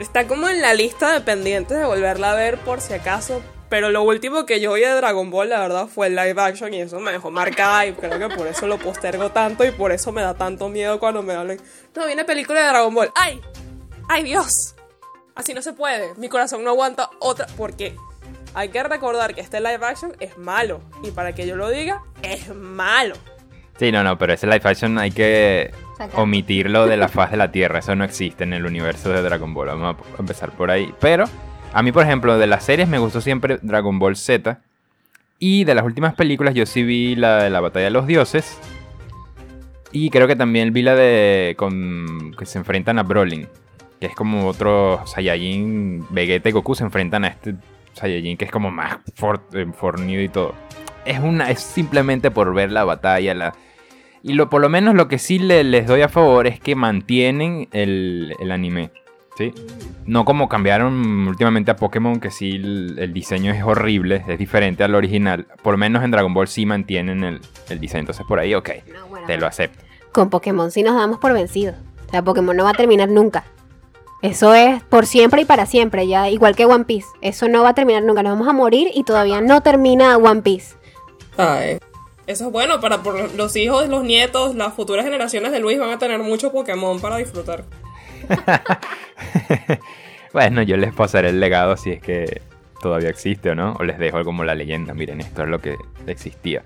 Está 0.00 0.26
como 0.26 0.48
en 0.48 0.60
la 0.62 0.74
lista 0.74 1.12
de 1.12 1.20
pendientes 1.20 1.78
de 1.78 1.84
volverla 1.84 2.32
a 2.32 2.34
ver 2.34 2.58
por 2.58 2.80
si 2.80 2.92
acaso. 2.92 3.40
Pero 3.68 3.90
lo 3.90 4.02
último 4.02 4.46
que 4.46 4.60
yo 4.60 4.72
vi 4.72 4.80
de 4.80 4.94
Dragon 4.94 5.30
Ball, 5.30 5.48
la 5.48 5.60
verdad, 5.60 5.86
fue 5.86 6.08
el 6.08 6.16
live 6.16 6.40
action 6.42 6.74
y 6.74 6.80
eso 6.80 6.98
me 6.98 7.12
dejó 7.12 7.30
marcada 7.30 7.86
y 7.86 7.92
creo 7.92 8.18
que 8.28 8.34
por 8.36 8.48
eso 8.48 8.66
lo 8.66 8.78
postergo 8.78 9.30
tanto 9.30 9.64
y 9.64 9.70
por 9.70 9.92
eso 9.92 10.10
me 10.10 10.22
da 10.22 10.34
tanto 10.34 10.68
miedo 10.68 10.98
cuando 10.98 11.22
me 11.22 11.34
hablan. 11.34 11.58
No, 11.94 12.04
viene 12.06 12.24
película 12.24 12.62
de 12.62 12.66
Dragon 12.68 12.92
Ball. 12.92 13.12
¡Ay! 13.14 13.40
¡Ay, 14.08 14.24
Dios! 14.24 14.74
Así 15.36 15.54
no 15.54 15.62
se 15.62 15.72
puede. 15.72 16.14
Mi 16.16 16.28
corazón 16.28 16.64
no 16.64 16.70
aguanta 16.70 17.10
otra. 17.20 17.46
Porque 17.56 17.94
hay 18.56 18.70
que 18.70 18.82
recordar 18.82 19.34
que 19.34 19.42
este 19.42 19.60
live 19.60 19.84
action 19.84 20.12
es 20.18 20.38
malo. 20.38 20.80
Y 21.04 21.10
para 21.10 21.34
que 21.34 21.46
yo 21.46 21.56
lo 21.56 21.68
diga, 21.68 22.02
es 22.22 22.54
malo. 22.54 23.14
Sí, 23.78 23.92
no, 23.92 24.02
no, 24.02 24.16
pero 24.16 24.32
ese 24.32 24.46
live 24.46 24.62
action 24.64 24.96
hay 24.96 25.10
que 25.10 25.74
omitirlo 26.14 26.86
de 26.86 26.96
la 26.96 27.08
faz 27.08 27.30
de 27.30 27.36
la 27.36 27.52
Tierra. 27.52 27.80
Eso 27.80 27.94
no 27.94 28.02
existe 28.02 28.44
en 28.44 28.54
el 28.54 28.64
universo 28.64 29.10
de 29.10 29.20
Dragon 29.20 29.52
Ball. 29.52 29.68
Vamos 29.68 29.96
a 30.16 30.20
empezar 30.20 30.52
por 30.52 30.70
ahí. 30.70 30.90
Pero 31.00 31.26
a 31.74 31.82
mí, 31.82 31.92
por 31.92 32.04
ejemplo, 32.04 32.38
de 32.38 32.46
las 32.46 32.64
series 32.64 32.88
me 32.88 32.98
gustó 32.98 33.20
siempre 33.20 33.58
Dragon 33.60 33.98
Ball 33.98 34.16
Z. 34.16 34.58
Y 35.38 35.64
de 35.64 35.74
las 35.74 35.84
últimas 35.84 36.14
películas 36.14 36.54
yo 36.54 36.64
sí 36.64 36.82
vi 36.82 37.14
la 37.14 37.42
de 37.42 37.50
la 37.50 37.60
Batalla 37.60 37.84
de 37.84 37.90
los 37.90 38.06
Dioses. 38.06 38.58
Y 39.92 40.08
creo 40.08 40.26
que 40.26 40.36
también 40.36 40.72
vi 40.72 40.80
la 40.80 40.94
de 40.94 41.56
con 41.58 42.34
que 42.38 42.46
se 42.46 42.56
enfrentan 42.56 42.98
a 42.98 43.02
Brolin. 43.02 43.48
Que 44.00 44.06
es 44.06 44.14
como 44.14 44.46
otro 44.48 45.06
Saiyajin. 45.06 46.06
Vegeta 46.08 46.48
y 46.48 46.52
Goku 46.52 46.74
se 46.74 46.84
enfrentan 46.84 47.26
a 47.26 47.28
este 47.28 47.54
Saiyajin 47.96 48.36
que 48.36 48.44
es 48.44 48.50
como 48.50 48.70
más 48.70 48.98
for- 49.14 49.42
eh, 49.52 49.66
fornido 49.72 50.22
y 50.22 50.28
todo. 50.28 50.54
Es, 51.04 51.18
una, 51.18 51.50
es 51.50 51.60
simplemente 51.60 52.30
por 52.30 52.52
ver 52.54 52.70
la 52.70 52.84
batalla. 52.84 53.34
La, 53.34 53.54
y 54.22 54.34
lo, 54.34 54.50
por 54.50 54.60
lo 54.60 54.68
menos 54.68 54.94
lo 54.94 55.08
que 55.08 55.18
sí 55.18 55.38
le- 55.38 55.64
les 55.64 55.86
doy 55.86 56.02
a 56.02 56.08
favor 56.08 56.46
es 56.46 56.60
que 56.60 56.74
mantienen 56.74 57.68
el, 57.72 58.34
el 58.40 58.52
anime. 58.52 58.90
¿sí? 59.38 59.52
No 60.06 60.24
como 60.24 60.48
cambiaron 60.48 61.28
últimamente 61.28 61.70
a 61.70 61.76
Pokémon, 61.76 62.20
que 62.20 62.30
sí 62.30 62.52
el, 62.56 62.96
el 62.98 63.12
diseño 63.12 63.52
es 63.52 63.62
horrible, 63.62 64.24
es 64.28 64.38
diferente 64.38 64.82
al 64.84 64.94
original. 64.94 65.46
Por 65.62 65.74
lo 65.74 65.78
menos 65.78 66.02
en 66.04 66.10
Dragon 66.10 66.32
Ball 66.34 66.48
sí 66.48 66.64
mantienen 66.66 67.22
el, 67.24 67.40
el 67.68 67.78
diseño. 67.80 68.00
Entonces 68.00 68.24
por 68.26 68.38
ahí, 68.38 68.54
ok, 68.54 68.70
No, 68.92 69.06
bueno, 69.08 69.26
te 69.26 69.36
lo 69.36 69.46
acepto. 69.46 69.84
Con 70.12 70.30
Pokémon 70.30 70.70
sí 70.70 70.82
nos 70.82 70.94
damos 70.96 71.18
por 71.18 71.32
vencidos. 71.32 71.76
O 72.06 72.10
sea, 72.10 72.22
Pokémon 72.22 72.56
no 72.56 72.64
va 72.64 72.70
a 72.70 72.74
terminar 72.74 73.08
nunca. 73.08 73.44
Eso 74.22 74.54
es 74.54 74.82
por 74.84 75.06
siempre 75.06 75.42
y 75.42 75.44
para 75.44 75.66
siempre, 75.66 76.08
ya 76.08 76.30
igual 76.30 76.56
que 76.56 76.64
One 76.64 76.84
Piece. 76.84 77.06
Eso 77.20 77.48
no 77.48 77.62
va 77.62 77.70
a 77.70 77.74
terminar 77.74 78.02
nunca. 78.02 78.22
Nos 78.22 78.32
vamos 78.32 78.48
a 78.48 78.52
morir 78.52 78.88
y 78.94 79.04
todavía 79.04 79.40
no 79.40 79.60
termina 79.60 80.16
One 80.16 80.42
Piece. 80.42 80.74
Ay. 81.36 81.78
Eso 82.26 82.46
es 82.46 82.52
bueno 82.52 82.80
para 82.80 83.02
por 83.02 83.34
los 83.34 83.54
hijos, 83.54 83.88
los 83.88 84.02
nietos, 84.02 84.56
las 84.56 84.74
futuras 84.74 85.04
generaciones 85.04 85.52
de 85.52 85.60
Luis 85.60 85.78
van 85.78 85.90
a 85.90 85.98
tener 85.98 86.18
mucho 86.18 86.50
Pokémon 86.50 86.98
para 87.00 87.18
disfrutar. 87.18 87.64
Bueno, 90.36 90.60
yo 90.60 90.76
les 90.76 90.92
pasaré 90.92 91.30
el 91.30 91.40
legado 91.40 91.78
si 91.78 91.92
es 91.92 92.02
que 92.02 92.42
todavía 92.82 93.08
existe 93.08 93.48
o 93.48 93.54
no. 93.54 93.74
O 93.80 93.84
les 93.84 93.98
dejo 93.98 94.22
como 94.22 94.44
la 94.44 94.54
leyenda. 94.54 94.92
Miren, 94.92 95.22
esto 95.22 95.44
es 95.44 95.48
lo 95.48 95.60
que 95.62 95.76
existía. 96.06 96.62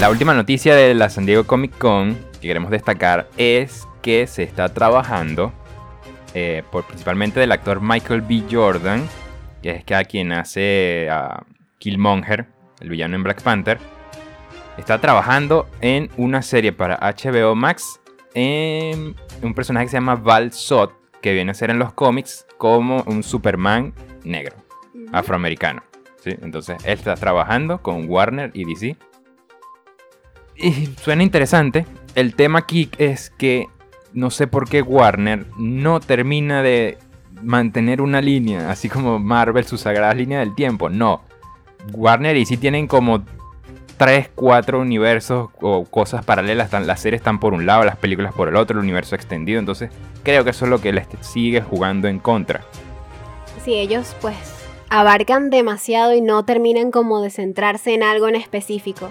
La 0.00 0.08
última 0.08 0.32
noticia 0.32 0.74
de 0.74 0.94
la 0.94 1.10
San 1.10 1.26
Diego 1.26 1.44
Comic 1.44 1.76
Con 1.76 2.16
que 2.40 2.48
queremos 2.48 2.70
destacar 2.70 3.28
es 3.36 3.86
que 4.00 4.26
se 4.26 4.42
está 4.42 4.70
trabajando, 4.72 5.52
eh, 6.38 6.62
por, 6.70 6.84
principalmente 6.84 7.40
del 7.40 7.50
actor 7.50 7.80
Michael 7.80 8.20
B. 8.20 8.42
Jordan, 8.50 9.08
que 9.62 9.70
es 9.70 9.84
que 9.84 9.94
a 9.94 10.04
quien 10.04 10.32
hace 10.32 11.08
a 11.10 11.46
Killmonger, 11.78 12.44
el 12.80 12.90
villano 12.90 13.16
en 13.16 13.22
Black 13.22 13.40
Panther, 13.40 13.78
está 14.76 15.00
trabajando 15.00 15.66
en 15.80 16.10
una 16.18 16.42
serie 16.42 16.74
para 16.74 16.98
HBO 16.98 17.54
Max 17.54 18.02
en 18.34 19.16
un 19.40 19.54
personaje 19.54 19.86
que 19.86 19.90
se 19.92 19.96
llama 19.96 20.16
Val 20.16 20.52
Zod, 20.52 20.90
que 21.22 21.32
viene 21.32 21.52
a 21.52 21.54
ser 21.54 21.70
en 21.70 21.78
los 21.78 21.94
cómics 21.94 22.44
como 22.58 23.02
un 23.06 23.22
Superman 23.22 23.94
negro, 24.22 24.56
afroamericano. 25.12 25.84
¿sí? 26.22 26.36
Entonces 26.42 26.76
él 26.84 26.98
está 26.98 27.14
trabajando 27.14 27.80
con 27.80 28.10
Warner 28.10 28.50
y 28.52 28.66
DC. 28.66 28.94
Y 30.56 30.86
suena 31.00 31.22
interesante. 31.22 31.86
El 32.14 32.34
tema 32.34 32.58
aquí 32.58 32.90
es 32.98 33.30
que 33.30 33.68
no 34.16 34.30
sé 34.30 34.46
por 34.46 34.68
qué 34.68 34.80
Warner 34.80 35.46
no 35.58 36.00
termina 36.00 36.62
de 36.62 36.96
mantener 37.42 38.00
una 38.00 38.22
línea, 38.22 38.70
así 38.70 38.88
como 38.88 39.18
Marvel, 39.18 39.66
su 39.66 39.76
sagrada 39.76 40.14
línea 40.14 40.40
del 40.40 40.54
tiempo. 40.54 40.88
No. 40.88 41.20
Warner 41.92 42.34
y 42.34 42.40
DC 42.40 42.56
tienen 42.56 42.86
como 42.86 43.22
3, 43.98 44.30
4 44.34 44.80
universos 44.80 45.50
o 45.60 45.84
cosas 45.84 46.24
paralelas. 46.24 46.72
Las 46.72 47.00
series 47.00 47.20
están 47.20 47.38
por 47.38 47.52
un 47.52 47.66
lado, 47.66 47.84
las 47.84 47.98
películas 47.98 48.32
por 48.32 48.48
el 48.48 48.56
otro, 48.56 48.78
el 48.78 48.84
universo 48.84 49.14
extendido. 49.14 49.60
Entonces 49.60 49.90
creo 50.22 50.44
que 50.44 50.50
eso 50.50 50.64
es 50.64 50.70
lo 50.70 50.80
que 50.80 50.94
les 50.94 51.06
sigue 51.20 51.60
jugando 51.60 52.08
en 52.08 52.18
contra. 52.18 52.62
Sí, 53.62 53.74
ellos 53.74 54.16
pues 54.22 54.34
abarcan 54.88 55.50
demasiado 55.50 56.14
y 56.14 56.22
no 56.22 56.42
terminan 56.46 56.90
como 56.90 57.20
de 57.20 57.28
centrarse 57.28 57.92
en 57.92 58.02
algo 58.02 58.28
en 58.28 58.36
específico. 58.36 59.10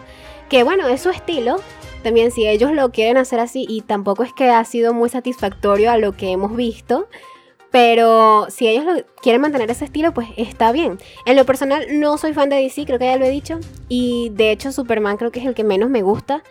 Que 0.50 0.64
bueno, 0.64 0.88
es 0.88 1.02
su 1.02 1.12
estilo. 1.12 1.58
También 2.06 2.30
si 2.30 2.48
ellos 2.48 2.72
lo 2.72 2.92
quieren 2.92 3.18
hacer 3.18 3.40
así 3.40 3.66
y 3.68 3.82
tampoco 3.82 4.22
es 4.22 4.32
que 4.32 4.52
ha 4.52 4.64
sido 4.64 4.94
muy 4.94 5.10
satisfactorio 5.10 5.90
a 5.90 5.98
lo 5.98 6.16
que 6.16 6.30
hemos 6.30 6.56
visto. 6.56 7.08
Pero 7.72 8.46
si 8.52 8.68
ellos 8.68 8.86
lo 8.86 9.04
quieren 9.24 9.42
mantener 9.42 9.72
ese 9.72 9.86
estilo, 9.86 10.14
pues 10.14 10.28
está 10.38 10.72
bien. 10.72 11.00
En 11.26 11.36
lo 11.36 11.48
personal 11.48 11.88
no 12.00 12.20
soy 12.20 12.36
fan 12.36 12.50
de 12.50 12.58
DC, 12.58 12.86
creo 12.86 13.00
que 13.00 13.08
ya 13.08 13.18
lo 13.18 13.26
he 13.26 13.32
dicho. 13.32 13.58
Y 13.90 14.30
de 14.34 14.52
hecho 14.52 14.72
Superman 14.72 15.18
creo 15.18 15.32
que 15.32 15.40
es 15.40 15.48
el 15.48 15.56
que 15.56 15.64
menos 15.64 15.90
me 15.90 16.04
gusta. 16.04 16.44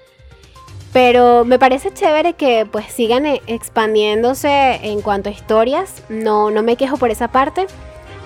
Pero 0.93 1.45
me 1.45 1.61
parece 1.61 1.95
chévere 1.95 2.33
que 2.33 2.67
pues 2.67 2.87
sigan 2.87 3.25
e- 3.25 3.41
expandiéndose 3.47 4.81
en 4.83 5.03
cuanto 5.03 5.29
a 5.29 5.33
historias. 5.33 6.03
No, 6.09 6.51
no 6.51 6.65
me 6.65 6.75
quejo 6.75 6.97
por 6.97 7.13
esa 7.13 7.29
parte. 7.29 7.69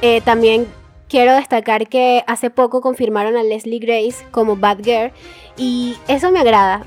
Eh, 0.00 0.22
también 0.22 0.66
quiero 1.08 1.34
destacar 1.34 1.88
que 1.88 2.22
hace 2.26 2.50
poco 2.50 2.80
confirmaron 2.80 3.36
a 3.36 3.42
Leslie 3.42 3.78
Grace 3.78 4.24
como 4.30 4.56
Batgirl 4.56 5.12
y 5.56 5.96
eso 6.06 6.30
me 6.30 6.38
agrada. 6.38 6.86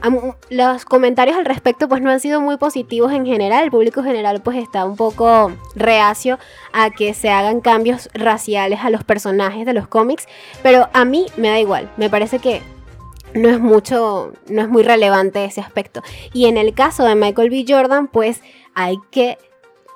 Los 0.50 0.86
comentarios 0.86 1.38
al 1.38 1.46
respecto 1.46 1.90
pues 1.90 2.02
no 2.02 2.12
han 2.12 2.20
sido 2.20 2.40
muy 2.40 2.58
positivos 2.58 3.12
en 3.12 3.26
general. 3.26 3.64
El 3.64 3.72
público 3.72 4.04
general 4.04 4.42
pues 4.42 4.58
está 4.58 4.86
un 4.86 4.96
poco 4.96 5.52
reacio 5.76 6.40
a 6.72 6.90
que 6.92 7.14
se 7.14 7.30
hagan 7.30 7.62
cambios 7.62 8.10
raciales 8.14 8.80
a 8.82 8.90
los 8.90 9.04
personajes 9.04 9.66
de 9.66 9.74
los 9.74 9.88
cómics, 9.88 10.28
pero 10.64 10.90
a 10.94 11.04
mí 11.04 11.26
me 11.36 11.50
da 11.50 11.60
igual. 11.60 11.92
Me 11.98 12.10
parece 12.10 12.40
que 12.40 12.62
no 13.34 13.50
es 13.50 13.60
mucho, 13.60 14.34
no 14.48 14.62
es 14.62 14.70
muy 14.70 14.84
relevante 14.84 15.44
ese 15.46 15.62
aspecto. 15.62 16.02
Y 16.34 16.46
en 16.46 16.58
el 16.58 16.74
caso 16.74 17.04
de 17.04 17.16
Michael 17.16 17.50
B. 17.50 17.66
Jordan, 17.68 18.08
pues 18.08 18.42
hay 18.74 18.98
que 19.10 19.38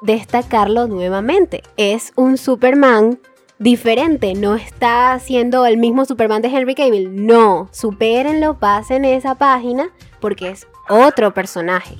destacarlo 0.02 0.88
nuevamente. 0.88 1.64
Es 1.78 2.12
un 2.16 2.38
Superman 2.38 3.20
diferente, 3.60 4.34
no 4.34 4.56
está 4.56 5.18
siendo 5.20 5.66
el 5.66 5.78
mismo 5.78 6.06
Superman 6.06 6.42
de 6.42 6.50
Henry 6.50 6.76
Cavill. 6.76 7.26
No, 7.26 7.70
supérenlo, 7.72 8.60
pasen 8.60 9.06
esa 9.06 9.36
página 9.36 9.90
porque 10.20 10.50
es 10.50 10.68
otro 10.90 11.34
personaje. 11.34 11.96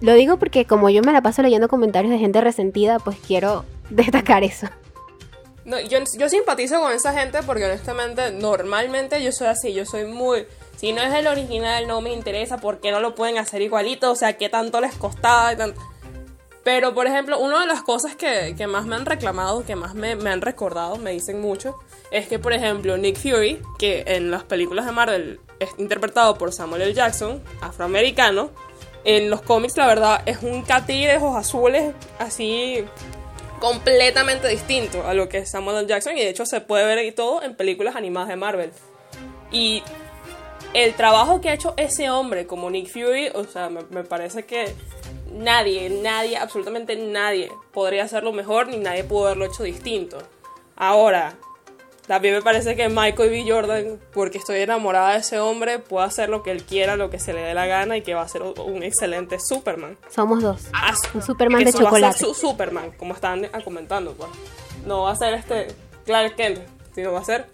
Lo 0.00 0.14
digo 0.14 0.38
porque 0.38 0.64
como 0.64 0.90
yo 0.90 1.02
me 1.02 1.12
la 1.12 1.22
paso 1.22 1.42
leyendo 1.42 1.68
comentarios 1.68 2.12
de 2.12 2.18
gente 2.18 2.40
resentida, 2.40 2.98
pues 2.98 3.18
quiero 3.26 3.64
destacar 3.90 4.44
eso. 4.44 4.68
No, 5.64 5.78
yo, 5.80 5.98
yo 6.18 6.28
simpatizo 6.30 6.80
con 6.80 6.92
esa 6.92 7.12
gente 7.12 7.40
porque 7.44 7.66
honestamente, 7.66 8.30
normalmente 8.32 9.22
yo 9.22 9.32
soy 9.32 9.48
así, 9.48 9.72
yo 9.74 9.84
soy 9.84 10.04
muy... 10.04 10.46
Si 10.76 10.92
no 10.92 11.02
es 11.02 11.12
el 11.12 11.26
original, 11.26 11.88
no 11.88 12.00
me 12.00 12.12
interesa, 12.12 12.58
¿por 12.58 12.78
qué 12.80 12.92
no 12.92 13.00
lo 13.00 13.14
pueden 13.16 13.36
hacer 13.36 13.60
igualito? 13.62 14.12
O 14.12 14.14
sea, 14.14 14.34
¿qué 14.38 14.48
tanto 14.48 14.80
les 14.80 14.94
costaba? 14.94 15.52
y 15.52 15.56
tan- 15.56 15.74
Pero, 16.68 16.92
por 16.92 17.06
ejemplo, 17.06 17.38
una 17.38 17.62
de 17.62 17.66
las 17.66 17.80
cosas 17.80 18.14
que, 18.14 18.54
que 18.54 18.66
más 18.66 18.84
me 18.84 18.94
han 18.94 19.06
reclamado, 19.06 19.64
que 19.64 19.74
más 19.74 19.94
me, 19.94 20.16
me 20.16 20.28
han 20.28 20.42
recordado, 20.42 20.96
me 20.96 21.12
dicen 21.12 21.40
mucho, 21.40 21.78
es 22.10 22.28
que, 22.28 22.38
por 22.38 22.52
ejemplo, 22.52 22.98
Nick 22.98 23.16
Fury, 23.16 23.62
que 23.78 24.04
en 24.06 24.30
las 24.30 24.44
películas 24.44 24.84
de 24.84 24.92
Marvel 24.92 25.40
es 25.60 25.70
interpretado 25.78 26.36
por 26.36 26.52
Samuel 26.52 26.82
L. 26.82 26.92
Jackson, 26.92 27.42
afroamericano, 27.62 28.50
en 29.04 29.30
los 29.30 29.40
cómics, 29.40 29.78
la 29.78 29.86
verdad, 29.86 30.20
es 30.26 30.42
un 30.42 30.60
catí 30.60 31.06
de 31.06 31.16
ojos 31.16 31.36
azules, 31.36 31.94
así 32.18 32.84
completamente 33.60 34.48
distinto 34.48 35.06
a 35.06 35.14
lo 35.14 35.26
que 35.30 35.38
es 35.38 35.50
Samuel 35.50 35.78
L. 35.78 35.86
Jackson 35.86 36.18
y 36.18 36.20
de 36.20 36.28
hecho 36.28 36.44
se 36.44 36.60
puede 36.60 36.84
ver 36.84 37.02
y 37.02 37.12
todo 37.12 37.42
en 37.42 37.56
películas 37.56 37.96
animadas 37.96 38.28
de 38.28 38.36
Marvel. 38.36 38.72
Y 39.50 39.82
el 40.74 40.92
trabajo 40.92 41.40
que 41.40 41.48
ha 41.48 41.54
hecho 41.54 41.72
ese 41.78 42.10
hombre 42.10 42.46
como 42.46 42.68
Nick 42.68 42.88
Fury, 42.88 43.30
o 43.34 43.44
sea, 43.44 43.70
me, 43.70 43.84
me 43.88 44.04
parece 44.04 44.44
que 44.44 44.74
nadie, 45.32 45.90
nadie, 45.90 46.36
absolutamente 46.36 46.96
nadie 46.96 47.50
podría 47.72 48.04
hacerlo 48.04 48.32
mejor 48.32 48.68
ni 48.68 48.76
nadie 48.76 49.04
pudo 49.04 49.26
haberlo 49.26 49.44
hecho 49.46 49.62
distinto. 49.62 50.18
Ahora, 50.76 51.34
también 52.06 52.34
me 52.34 52.42
parece 52.42 52.74
que 52.74 52.88
Michael 52.88 53.30
B. 53.30 53.44
Jordan, 53.46 54.00
porque 54.14 54.38
estoy 54.38 54.60
enamorada 54.60 55.12
de 55.12 55.18
ese 55.18 55.38
hombre, 55.40 55.78
puede 55.78 56.06
hacer 56.06 56.28
lo 56.30 56.42
que 56.42 56.50
él 56.52 56.62
quiera, 56.64 56.96
lo 56.96 57.10
que 57.10 57.18
se 57.18 57.32
le 57.32 57.40
dé 57.42 57.52
la 57.54 57.66
gana 57.66 57.96
y 57.96 58.02
que 58.02 58.14
va 58.14 58.22
a 58.22 58.28
ser 58.28 58.42
un 58.42 58.82
excelente 58.82 59.38
Superman. 59.40 59.98
Somos 60.08 60.42
dos. 60.42 60.68
Ah, 60.72 60.94
Un 61.14 61.20
Superman 61.22 61.64
de 61.64 61.70
eso 61.70 61.78
va 61.82 61.88
a 61.88 61.92
chocolate. 61.92 62.18
ser 62.18 62.26
su 62.28 62.34
Superman, 62.34 62.92
como 62.92 63.12
están 63.14 63.48
comentando, 63.64 64.14
pues. 64.14 64.30
No 64.86 65.02
va 65.02 65.10
a 65.12 65.16
ser 65.16 65.34
este 65.34 65.66
Clark 66.06 66.34
Kent, 66.36 66.60
sino 66.94 67.12
va 67.12 67.20
a 67.20 67.24
ser 67.24 67.44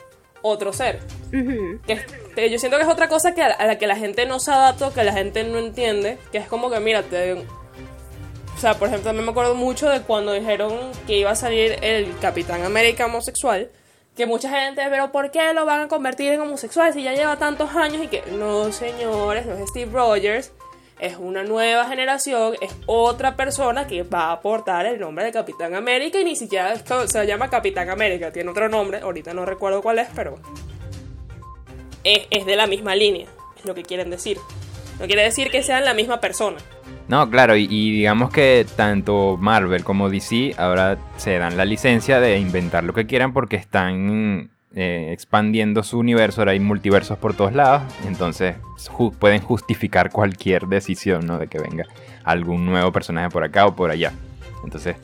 otro 0.43 0.73
ser. 0.73 1.01
Ujú. 1.33 1.81
Que, 1.87 2.05
que 2.37 2.51
yo 2.51 2.59
siento 2.59 2.77
que 2.77 2.85
es 2.85 2.89
otra 2.89 3.09
cosa 3.09 3.35
que 3.35 3.43
a, 3.43 3.47
a 3.47 3.67
la 3.67 3.79
que 3.79 3.87
la 3.89 3.97
gente 3.97 4.25
no 4.27 4.39
se 4.39 4.53
adapta, 4.53 4.93
que 4.93 5.03
la 5.03 5.13
gente 5.15 5.43
no 5.43 5.59
entiende, 5.59 6.19
que 6.31 6.39
es 6.39 6.47
como 6.47 6.71
que, 6.71 6.79
mira, 6.81 7.03
te... 7.03 7.45
O 8.55 8.59
sea, 8.59 8.75
por 8.75 8.89
ejemplo, 8.89 9.09
también 9.09 9.25
me 9.25 9.33
acuerdo 9.33 9.55
mucho 9.55 9.91
de 9.91 10.03
cuando 10.03 10.33
dijeron 10.33 10.73
que 11.07 11.19
iba 11.19 11.31
a 11.31 11.35
salir 11.35 11.77
el 11.83 12.17
Capitán 12.21 12.63
América 12.63 13.07
homosexual, 13.07 13.69
que 14.17 14.27
mucha 14.27 14.49
gente, 14.49 14.83
pero 14.89 15.11
¿por 15.11 15.31
qué 15.31 15.53
lo 15.53 15.67
van 15.67 15.83
a 15.83 15.89
convertir 15.89 16.33
en 16.33 16.41
homosexual 16.41 16.93
si 16.93 17.03
ya 17.03 17.13
lleva 17.13 17.37
tantos 17.37 17.75
años? 17.75 18.05
Y 18.05 18.09
que, 18.09 18.23
no, 18.31 18.73
señores, 18.73 19.45
no 19.47 19.55
es 19.55 19.69
Steve 19.69 19.91
Rogers, 19.93 20.53
es 21.01 21.17
una 21.17 21.43
nueva 21.43 21.87
generación, 21.89 22.55
es 22.61 22.71
otra 22.87 23.35
persona 23.35 23.87
que 23.87 24.05
va 24.05 24.27
a 24.27 24.33
aportar 24.33 24.87
el 24.87 25.01
nombre 25.01 25.25
de 25.25 25.33
Capitán 25.33 25.75
América 25.75 26.21
y 26.21 26.25
ni 26.25 26.37
siquiera 26.37 26.77
se 27.07 27.27
llama 27.27 27.51
Capitán 27.51 27.91
América, 27.91 28.33
tiene 28.33 28.51
otro 28.51 28.69
nombre, 28.69 29.01
ahorita 29.01 29.35
no 29.35 29.45
recuerdo 29.45 29.83
cuál 29.83 29.99
es, 29.99 30.09
pero 30.15 30.39
es, 32.05 32.27
es 32.31 32.47
de 32.47 32.57
la 32.57 32.69
misma 32.69 32.95
línea, 32.95 33.27
es 33.59 33.65
lo 33.65 33.75
que 33.75 33.83
quieren 33.83 34.11
decir. 34.11 34.39
No 34.99 35.07
quiere 35.07 35.23
decir 35.23 35.51
que 35.51 35.63
sean 35.63 35.85
la 35.85 35.95
misma 35.95 36.21
persona. 36.21 36.59
No, 37.09 37.29
claro, 37.29 37.55
y, 37.57 37.67
digamos 37.67 38.31
que 38.31 38.67
tanto 38.77 39.37
Marvel 39.39 39.85
como 39.85 40.09
DC 40.09 40.55
ahora 40.57 40.97
se 41.17 41.39
dan 41.39 41.57
la 41.57 41.65
licencia 41.67 42.19
de 42.19 42.39
inventar 42.39 42.83
lo 42.83 42.95
que 42.95 43.07
quieran 43.07 43.35
porque 43.35 43.57
están 43.57 44.51
eh, 44.75 45.11
expandiendo 45.13 45.83
su 45.83 45.99
universo, 45.99 46.41
ahora 46.41 46.53
hay 46.53 46.61
multiversos 46.61 47.19
por 47.19 47.35
todos 47.35 47.53
lados, 47.53 47.83
entonces 48.07 48.57
pueden 49.21 49.41
justificar 49.43 50.11
cualquier 50.11 50.67
decisión, 50.67 51.27
¿no? 51.27 51.39
De 51.39 51.47
que 51.49 51.59
venga 51.59 51.85
algún 52.25 52.65
nuevo 52.65 52.91
personaje 52.91 53.29
por 53.29 53.45
acá 53.45 53.67
o 53.67 53.77
por 53.77 53.91
allá. 53.91 54.13
Entonces, 54.65 54.97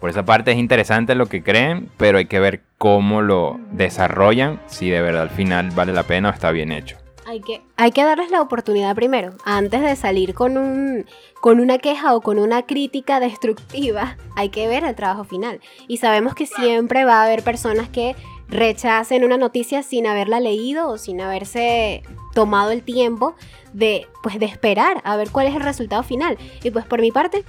por 0.00 0.10
esa 0.10 0.24
parte 0.24 0.50
es 0.50 0.58
interesante 0.58 1.14
lo 1.14 1.26
que 1.26 1.44
creen, 1.44 1.88
pero 1.96 2.18
hay 2.18 2.26
que 2.26 2.40
ver 2.40 2.62
cómo 2.78 3.22
lo 3.22 3.60
desarrollan, 3.70 4.60
si 4.66 4.90
de 4.90 5.00
verdad 5.00 5.22
al 5.22 5.30
final 5.30 5.70
vale 5.70 5.92
la 5.92 6.02
pena 6.02 6.30
o 6.30 6.32
está 6.32 6.50
bien 6.50 6.72
hecho. 6.72 7.03
Hay 7.26 7.40
que, 7.40 7.62
hay 7.76 7.90
que 7.90 8.04
darles 8.04 8.30
la 8.30 8.42
oportunidad 8.42 8.94
primero, 8.94 9.32
antes 9.44 9.80
de 9.80 9.96
salir 9.96 10.34
con, 10.34 10.56
un, 10.56 11.06
con 11.40 11.60
una 11.60 11.78
queja 11.78 12.14
o 12.14 12.20
con 12.20 12.38
una 12.38 12.62
crítica 12.66 13.20
destructiva, 13.20 14.16
hay 14.36 14.50
que 14.50 14.68
ver 14.68 14.84
el 14.84 14.94
trabajo 14.94 15.24
final. 15.24 15.60
Y 15.88 15.98
sabemos 15.98 16.34
que 16.34 16.46
siempre 16.46 17.04
va 17.04 17.20
a 17.20 17.24
haber 17.24 17.42
personas 17.42 17.88
que 17.88 18.14
rechacen 18.48 19.24
una 19.24 19.36
noticia 19.36 19.82
sin 19.82 20.06
haberla 20.06 20.38
leído 20.40 20.88
o 20.88 20.98
sin 20.98 21.20
haberse 21.20 22.02
tomado 22.34 22.70
el 22.70 22.82
tiempo 22.82 23.34
de, 23.72 24.06
pues, 24.22 24.38
de 24.38 24.46
esperar 24.46 25.00
a 25.04 25.16
ver 25.16 25.30
cuál 25.30 25.46
es 25.46 25.54
el 25.54 25.62
resultado 25.62 26.02
final. 26.02 26.38
Y 26.62 26.70
pues 26.70 26.84
por 26.84 27.00
mi 27.00 27.10
parte, 27.10 27.44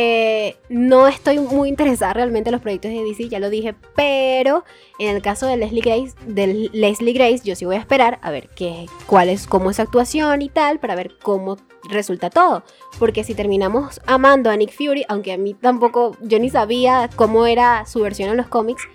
eh, 0.00 0.56
no 0.68 1.08
estoy 1.08 1.40
muy 1.40 1.68
interesada 1.68 2.12
realmente 2.12 2.50
en 2.50 2.52
los 2.52 2.62
proyectos 2.62 2.92
de 2.92 3.02
DC, 3.02 3.28
ya 3.28 3.40
lo 3.40 3.50
dije, 3.50 3.74
pero 3.96 4.62
en 5.00 5.16
el 5.16 5.20
caso 5.20 5.48
de 5.48 5.56
Leslie 5.56 5.80
Grace, 5.80 6.14
de 6.24 6.70
Leslie 6.72 7.12
Grace, 7.12 7.40
yo 7.42 7.56
sí 7.56 7.64
voy 7.64 7.74
a 7.74 7.80
esperar 7.80 8.20
a 8.22 8.30
ver 8.30 8.48
qué, 8.54 8.86
cuál 9.06 9.28
es, 9.28 9.48
cómo 9.48 9.70
es 9.70 9.76
su 9.76 9.82
actuación 9.82 10.40
y 10.40 10.50
tal, 10.50 10.78
para 10.78 10.94
ver 10.94 11.16
cómo 11.20 11.56
resulta 11.90 12.30
todo. 12.30 12.62
Porque 13.00 13.24
si 13.24 13.34
terminamos 13.34 14.00
amando 14.06 14.50
a 14.50 14.56
Nick 14.56 14.70
Fury, 14.70 15.04
aunque 15.08 15.32
a 15.32 15.36
mí 15.36 15.54
tampoco, 15.54 16.16
yo 16.20 16.38
ni 16.38 16.48
sabía 16.48 17.10
cómo 17.16 17.46
era 17.46 17.84
su 17.84 17.98
versión 17.98 18.30
en 18.30 18.36
los 18.36 18.46
cómics, 18.46 18.86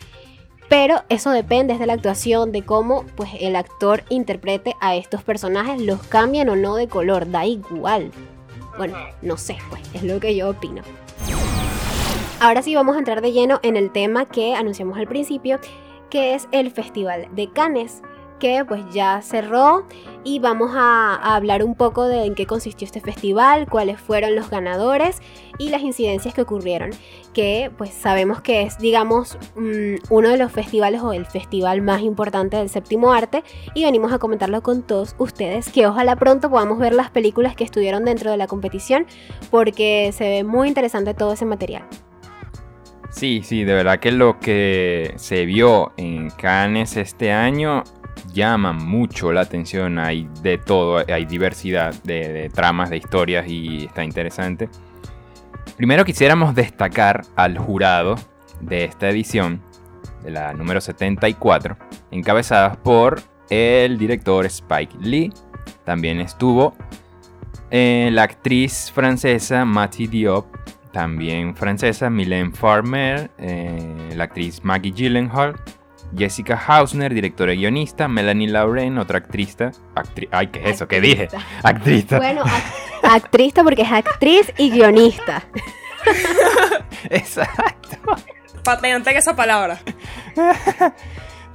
pero 0.70 1.04
eso 1.10 1.32
depende 1.32 1.78
de 1.78 1.86
la 1.86 1.96
actuación, 1.96 2.54
de 2.54 2.64
cómo 2.64 3.04
pues 3.18 3.32
el 3.42 3.58
actor 3.58 4.06
interprete 4.08 4.78
a 4.80 4.96
estos 4.96 5.22
personajes, 5.22 5.82
los 5.82 6.02
cambian 6.04 6.48
o 6.48 6.56
no 6.56 6.78
de 6.78 6.88
color, 6.88 7.30
da 7.30 7.46
igual. 7.46 8.14
Bueno, 8.78 8.98
no 9.22 9.38
sé, 9.38 9.58
pues 9.70 9.82
es 9.94 10.04
lo 10.04 10.20
que 10.20 10.36
yo 10.36 10.50
opino. 10.50 10.82
Ahora 12.40 12.62
sí 12.62 12.76
vamos 12.76 12.96
a 12.96 13.00
entrar 13.00 13.22
de 13.22 13.32
lleno 13.32 13.60
en 13.64 13.78
el 13.78 13.92
tema 13.92 14.26
que 14.26 14.56
anunciamos 14.56 14.98
al 14.98 15.08
principio, 15.08 15.60
que 16.10 16.36
es 16.36 16.48
el 16.52 16.72
Festival 16.72 17.28
de 17.36 17.50
Cannes 17.52 18.02
que 18.44 18.66
pues 18.66 18.84
ya 18.92 19.22
cerró 19.22 19.86
y 20.26 20.40
vamos 20.40 20.72
a, 20.76 21.16
hablar 21.34 21.64
un 21.64 21.76
poco 21.76 22.10
de 22.10 22.26
en 22.26 22.36
qué 22.36 22.46
consistió 22.46 22.86
este 22.86 23.00
festival, 23.00 23.70
cuáles 23.70 24.02
fueron 24.02 24.36
los 24.36 24.50
ganadores 24.50 25.22
y 25.58 25.70
las 25.70 25.82
incidencias 25.82 26.34
que 26.34 26.42
ocurrieron, 26.42 26.90
que 27.34 27.72
pues 27.78 27.94
sabemos 27.94 28.42
que 28.42 28.64
es 28.64 28.78
digamos 28.80 29.38
mm, 29.56 29.96
uno 30.10 30.28
de 30.28 30.36
los 30.36 30.52
festivales 30.52 31.02
o 31.02 31.14
el 31.14 31.26
festival 31.26 31.82
más 31.82 32.02
importante 32.02 32.58
del 32.58 32.68
séptimo 32.68 33.14
arte 33.14 33.46
y 33.76 33.86
venimos 33.86 34.12
a 34.12 34.20
comentarlo 34.20 34.62
con 34.62 34.82
todos 34.84 35.16
ustedes, 35.20 35.70
que 35.70 35.88
ojalá 35.88 36.18
pronto 36.18 36.50
podamos 36.50 36.80
ver 36.80 36.94
las 36.94 37.12
películas 37.12 37.56
que 37.56 37.64
estuvieron 37.64 38.04
dentro 38.04 38.30
de 38.30 38.36
la 38.36 38.48
competición 38.48 39.06
porque 39.52 40.12
se 40.12 40.26
ve 40.26 40.44
muy 40.44 40.68
interesante 40.68 41.14
todo 41.14 41.32
ese 41.32 41.46
material. 41.46 41.84
Sí, 43.10 43.42
sí, 43.42 43.64
de 43.64 43.74
verdad 43.74 44.00
que 44.00 44.12
lo 44.12 44.40
que 44.40 45.14
se 45.16 45.46
vio 45.46 45.94
en 45.96 46.30
Cannes 46.32 46.98
este 46.98 47.32
año 47.32 47.84
llama 48.34 48.74
mucho 48.74 49.32
la 49.32 49.42
atención, 49.42 50.00
hay 50.00 50.28
de 50.42 50.58
todo, 50.58 51.04
hay 51.08 51.26
diversidad 51.26 51.94
de, 52.04 52.50
tramas, 52.54 52.90
de 52.90 52.98
historias 52.98 53.48
y 53.48 53.86
está 53.86 54.04
interesante. 54.04 54.70
Primero 55.78 56.06
quisiéramos 56.06 56.56
destacar 56.56 57.26
al 57.36 57.58
jurado 57.58 58.16
de 58.62 58.86
esta 58.86 59.10
edición, 59.10 59.62
de 60.24 60.32
la 60.32 60.54
número 60.54 60.82
74, 60.82 61.78
encabezadas 62.12 62.78
por 62.78 63.22
el 63.50 63.98
director 63.98 64.46
Spike 64.46 64.98
Lee. 65.02 65.34
También 65.84 66.20
estuvo 66.22 66.76
eh, 67.72 68.10
la 68.12 68.24
actriz 68.24 68.92
francesa 68.94 69.66
Matty 69.66 70.08
Diop, 70.08 70.46
también 70.92 71.56
francesa 71.56 72.10
Mylène 72.10 72.54
Farmer, 72.54 73.32
eh, 73.40 74.12
la 74.16 74.26
actriz 74.26 74.64
Maggie 74.64 74.92
Gyllenhaal, 74.92 75.56
Jessica 76.18 76.62
Hausner, 76.68 77.14
directora 77.14 77.54
y 77.54 77.58
guionista, 77.58 78.08
Melanie 78.08 78.48
Lauren, 78.48 78.98
otra 78.98 79.18
actriz, 79.18 79.58
ay, 80.32 80.48
¿qué 80.48 80.64
es 80.64 80.76
eso? 80.76 80.88
¿Qué 80.88 81.02
dije? 81.02 81.28
Actriz. 81.64 82.06
Bueno, 82.10 82.44
actriz 83.04 83.54
porque 83.56 83.82
es 83.84 83.92
actriz 83.92 84.54
y 84.58 84.70
guionista. 84.70 85.44
Exacto. 87.10 87.98
Patente 88.64 89.12
que 89.12 89.18
esa 89.18 89.36
palabra. 89.36 89.80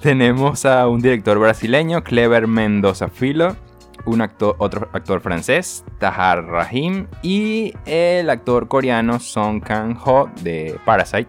Tenemos 0.02 0.64
a 0.64 0.86
un 0.86 1.00
director 1.00 1.38
brasileño, 1.38 2.04
Clever 2.04 2.46
Mendoza 2.46 3.08
Filo, 3.08 3.56
un 4.04 4.20
actor, 4.20 4.54
otro 4.58 4.88
actor 4.92 5.20
francés, 5.20 5.84
Tahar 5.98 6.44
Rahim, 6.44 7.06
y 7.22 7.72
el 7.86 8.30
actor 8.30 8.68
coreano 8.68 9.18
Song 9.18 9.60
Kang-ho 9.60 10.30
de 10.42 10.78
Parasite. 10.84 11.28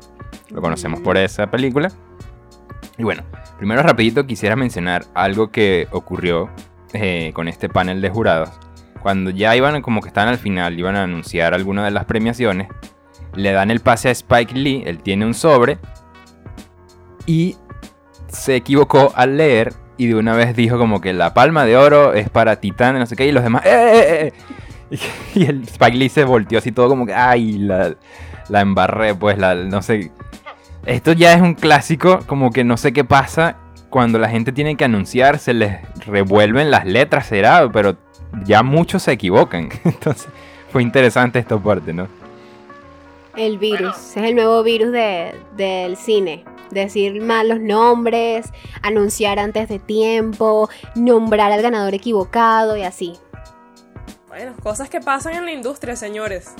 Lo 0.49 0.61
conocemos 0.61 0.99
por 0.99 1.17
esa 1.17 1.49
película. 1.49 1.91
Y 2.99 3.03
bueno, 3.03 3.23
primero 3.57 3.81
rapidito 3.81 4.27
quisiera 4.27 4.57
mencionar 4.57 5.05
algo 5.13 5.51
que 5.51 5.87
ocurrió 5.91 6.49
eh, 6.93 7.31
con 7.33 7.47
este 7.47 7.69
panel 7.69 8.01
de 8.01 8.09
jurados. 8.09 8.49
Cuando 9.01 9.29
ya 9.29 9.55
iban 9.55 9.81
como 9.81 10.01
que 10.01 10.09
estaban 10.09 10.29
al 10.29 10.37
final, 10.37 10.77
iban 10.77 10.97
a 10.97 11.03
anunciar 11.03 11.53
alguna 11.53 11.85
de 11.85 11.91
las 11.91 12.03
premiaciones, 12.03 12.67
le 13.33 13.53
dan 13.53 13.71
el 13.71 13.79
pase 13.79 14.09
a 14.09 14.11
Spike 14.11 14.53
Lee, 14.53 14.83
él 14.85 15.01
tiene 15.01 15.25
un 15.25 15.33
sobre 15.33 15.77
y 17.25 17.55
se 18.27 18.57
equivocó 18.57 19.13
al 19.15 19.37
leer 19.37 19.73
y 19.95 20.07
de 20.07 20.15
una 20.15 20.35
vez 20.35 20.55
dijo 20.55 20.77
como 20.77 20.99
que 20.99 21.13
la 21.13 21.33
palma 21.33 21.65
de 21.65 21.77
oro 21.77 22.13
es 22.13 22.29
para 22.29 22.59
Titán, 22.59 22.99
no 22.99 23.05
sé 23.05 23.15
qué, 23.15 23.27
y 23.27 23.31
los 23.31 23.43
demás, 23.43 23.65
¡eh, 23.65 23.69
eh, 23.71 24.33
eh! 24.91 24.97
Y 25.35 25.45
el 25.45 25.63
Spike 25.63 25.97
Lee 25.97 26.09
se 26.09 26.25
volteó 26.25 26.59
así 26.59 26.71
todo 26.73 26.89
como 26.89 27.05
que, 27.05 27.13
¡ay! 27.13 27.59
La, 27.59 27.95
la 28.49 28.61
embarré, 28.61 29.15
pues, 29.15 29.37
la, 29.37 29.55
no 29.55 29.81
sé. 29.81 30.11
Esto 30.89 31.11
ya 31.11 31.33
es 31.33 31.41
un 31.43 31.53
clásico, 31.53 32.21
como 32.25 32.49
que 32.49 32.63
no 32.63 32.75
sé 32.75 32.93
qué 32.93 33.03
pasa 33.03 33.57
cuando 33.91 34.17
la 34.17 34.27
gente 34.27 34.51
tiene 34.51 34.75
que 34.75 34.85
anunciar, 34.85 35.37
se 35.37 35.53
les 35.53 35.77
revuelven 36.03 36.71
las 36.71 36.83
letras, 36.83 37.27
será, 37.27 37.69
pero 37.71 37.95
ya 38.43 38.63
muchos 38.63 39.03
se 39.03 39.11
equivocan. 39.11 39.69
Entonces, 39.83 40.27
fue 40.71 40.81
interesante 40.81 41.37
esta 41.37 41.59
parte, 41.59 41.93
¿no? 41.93 42.07
El 43.35 43.59
virus, 43.59 43.95
es 43.97 44.17
el 44.17 44.33
nuevo 44.33 44.63
virus 44.63 44.91
del 44.91 45.95
cine. 45.95 46.43
Decir 46.71 47.21
mal 47.21 47.49
los 47.49 47.59
nombres, 47.59 48.47
anunciar 48.81 49.37
antes 49.37 49.69
de 49.69 49.77
tiempo, 49.77 50.71
nombrar 50.95 51.51
al 51.51 51.61
ganador 51.61 51.93
equivocado 51.93 52.75
y 52.75 52.81
así. 52.81 53.13
Bueno, 54.27 54.53
cosas 54.63 54.89
que 54.89 55.01
pasan 55.01 55.35
en 55.35 55.45
la 55.45 55.51
industria, 55.51 55.95
señores 55.95 56.55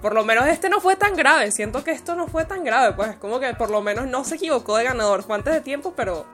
por 0.00 0.14
lo 0.14 0.24
menos 0.24 0.46
este 0.46 0.68
no 0.68 0.80
fue 0.80 0.96
tan 0.96 1.14
grave. 1.16 1.50
Siento 1.50 1.84
que 1.84 1.90
esto 1.90 2.14
no 2.14 2.26
fue 2.26 2.44
tan 2.44 2.64
grave, 2.64 2.94
pues 2.94 3.16
como 3.16 3.40
que 3.40 3.52
por 3.54 3.70
lo 3.70 3.80
menos 3.80 4.06
no 4.06 4.24
se 4.24 4.36
equivocó 4.36 4.76
de 4.76 4.84
ganador. 4.84 5.22
Fue 5.22 5.36
antes 5.36 5.52
de 5.52 5.60
tiempo, 5.60 5.94
pero. 5.96 6.26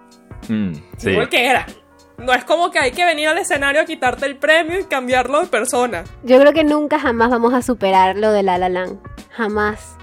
Mm, 0.48 0.74
sí. 0.98 1.16
que 1.30 1.46
era. 1.46 1.66
No 2.18 2.32
es 2.32 2.44
como 2.44 2.70
que 2.70 2.78
hay 2.78 2.92
que 2.92 3.04
venir 3.04 3.28
al 3.28 3.38
escenario 3.38 3.80
a 3.80 3.84
quitarte 3.84 4.26
el 4.26 4.36
premio 4.36 4.78
y 4.78 4.84
cambiarlo 4.84 5.40
de 5.40 5.46
persona. 5.46 6.04
Yo 6.22 6.38
creo 6.38 6.52
que 6.52 6.62
nunca 6.62 6.98
jamás 6.98 7.30
vamos 7.30 7.52
a 7.54 7.62
superar 7.62 8.16
lo 8.16 8.30
de 8.30 8.42
La 8.42 8.56
La 8.56 8.68
Land. 8.68 9.00
Jamás. 9.30 9.96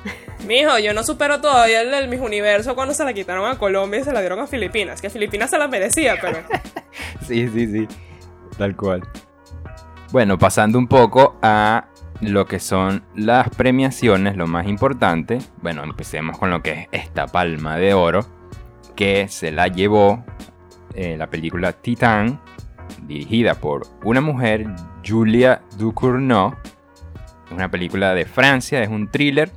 Mijo, 0.46 0.78
yo 0.80 0.94
no 0.94 1.04
supero 1.04 1.40
todavía 1.40 1.82
el 1.82 1.92
del 1.92 2.10
Mis 2.10 2.20
Universo 2.20 2.76
cuando 2.76 2.94
se 2.94 3.06
la 3.06 3.14
quitaron 3.14 3.50
a 3.50 3.58
Colombia 3.58 4.02
y 4.02 4.04
se 4.04 4.12
la 4.12 4.20
dieron 4.20 4.40
a 4.40 4.48
Filipinas. 4.48 5.02
Que 5.02 5.10
Filipinas 5.10 5.50
se 5.50 5.58
la 5.58 5.68
merecía, 5.68 6.16
pero. 6.20 6.40
sí, 7.28 7.48
sí, 7.48 7.68
sí. 7.68 7.88
Tal 8.58 8.76
cual. 8.76 9.08
Bueno, 10.12 10.38
pasando 10.38 10.78
un 10.78 10.88
poco 10.88 11.38
a 11.42 11.86
lo 12.22 12.46
que 12.46 12.60
son 12.60 13.04
las 13.16 13.50
premiaciones, 13.50 14.38
lo 14.38 14.48
más 14.48 14.68
importante, 14.68 15.40
bueno, 15.62 15.84
empecemos 15.84 16.38
con 16.38 16.52
lo 16.52 16.62
que 16.62 16.72
es 16.72 16.88
esta 16.92 17.28
palma 17.28 17.78
de 17.78 17.94
oro, 17.94 18.26
que 18.96 19.28
se 19.28 19.52
la 19.52 19.68
llevó 19.68 20.24
eh, 20.94 21.16
la 21.18 21.28
película 21.28 21.74
Titán, 21.74 22.40
dirigida 23.08 23.56
por 23.56 23.88
una 24.04 24.22
mujer, 24.22 24.68
Julia 25.06 25.62
Ducournau. 25.78 26.54
Es 27.48 27.52
una 27.52 27.72
película 27.72 28.14
de 28.14 28.26
Francia, 28.26 28.84
es 28.84 28.90
un 28.90 29.10
thriller. 29.10 29.52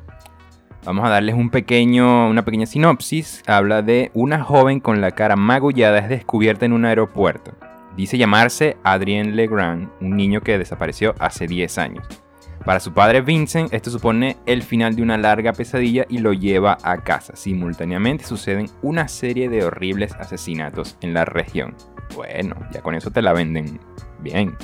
Vamos 0.84 1.04
a 1.04 1.10
darles 1.10 1.34
un 1.34 1.50
pequeño, 1.50 2.28
una 2.28 2.44
pequeña 2.44 2.66
sinopsis. 2.66 3.42
Habla 3.46 3.82
de 3.82 4.10
una 4.14 4.42
joven 4.42 4.80
con 4.80 5.00
la 5.00 5.12
cara 5.12 5.36
magullada 5.36 5.98
es 5.98 6.08
descubierta 6.08 6.66
en 6.66 6.72
un 6.72 6.84
aeropuerto. 6.84 7.52
Dice 7.96 8.18
llamarse 8.18 8.76
Adrien 8.82 9.36
Legrand, 9.36 9.88
un 10.00 10.16
niño 10.16 10.40
que 10.40 10.58
desapareció 10.58 11.14
hace 11.18 11.46
10 11.46 11.78
años. 11.78 12.23
Para 12.64 12.80
su 12.80 12.94
padre 12.94 13.20
Vincent, 13.20 13.74
esto 13.74 13.90
supone 13.90 14.38
el 14.46 14.62
final 14.62 14.96
de 14.96 15.02
una 15.02 15.18
larga 15.18 15.52
pesadilla 15.52 16.06
y 16.08 16.18
lo 16.18 16.32
lleva 16.32 16.78
a 16.82 17.02
casa. 17.02 17.36
Simultáneamente 17.36 18.24
suceden 18.24 18.70
una 18.80 19.06
serie 19.06 19.50
de 19.50 19.64
horribles 19.64 20.14
asesinatos 20.14 20.96
en 21.02 21.12
la 21.12 21.26
región. 21.26 21.76
Bueno, 22.14 22.56
ya 22.72 22.80
con 22.80 22.94
eso 22.94 23.10
te 23.10 23.20
la 23.20 23.34
venden 23.34 23.78
bien. 24.20 24.56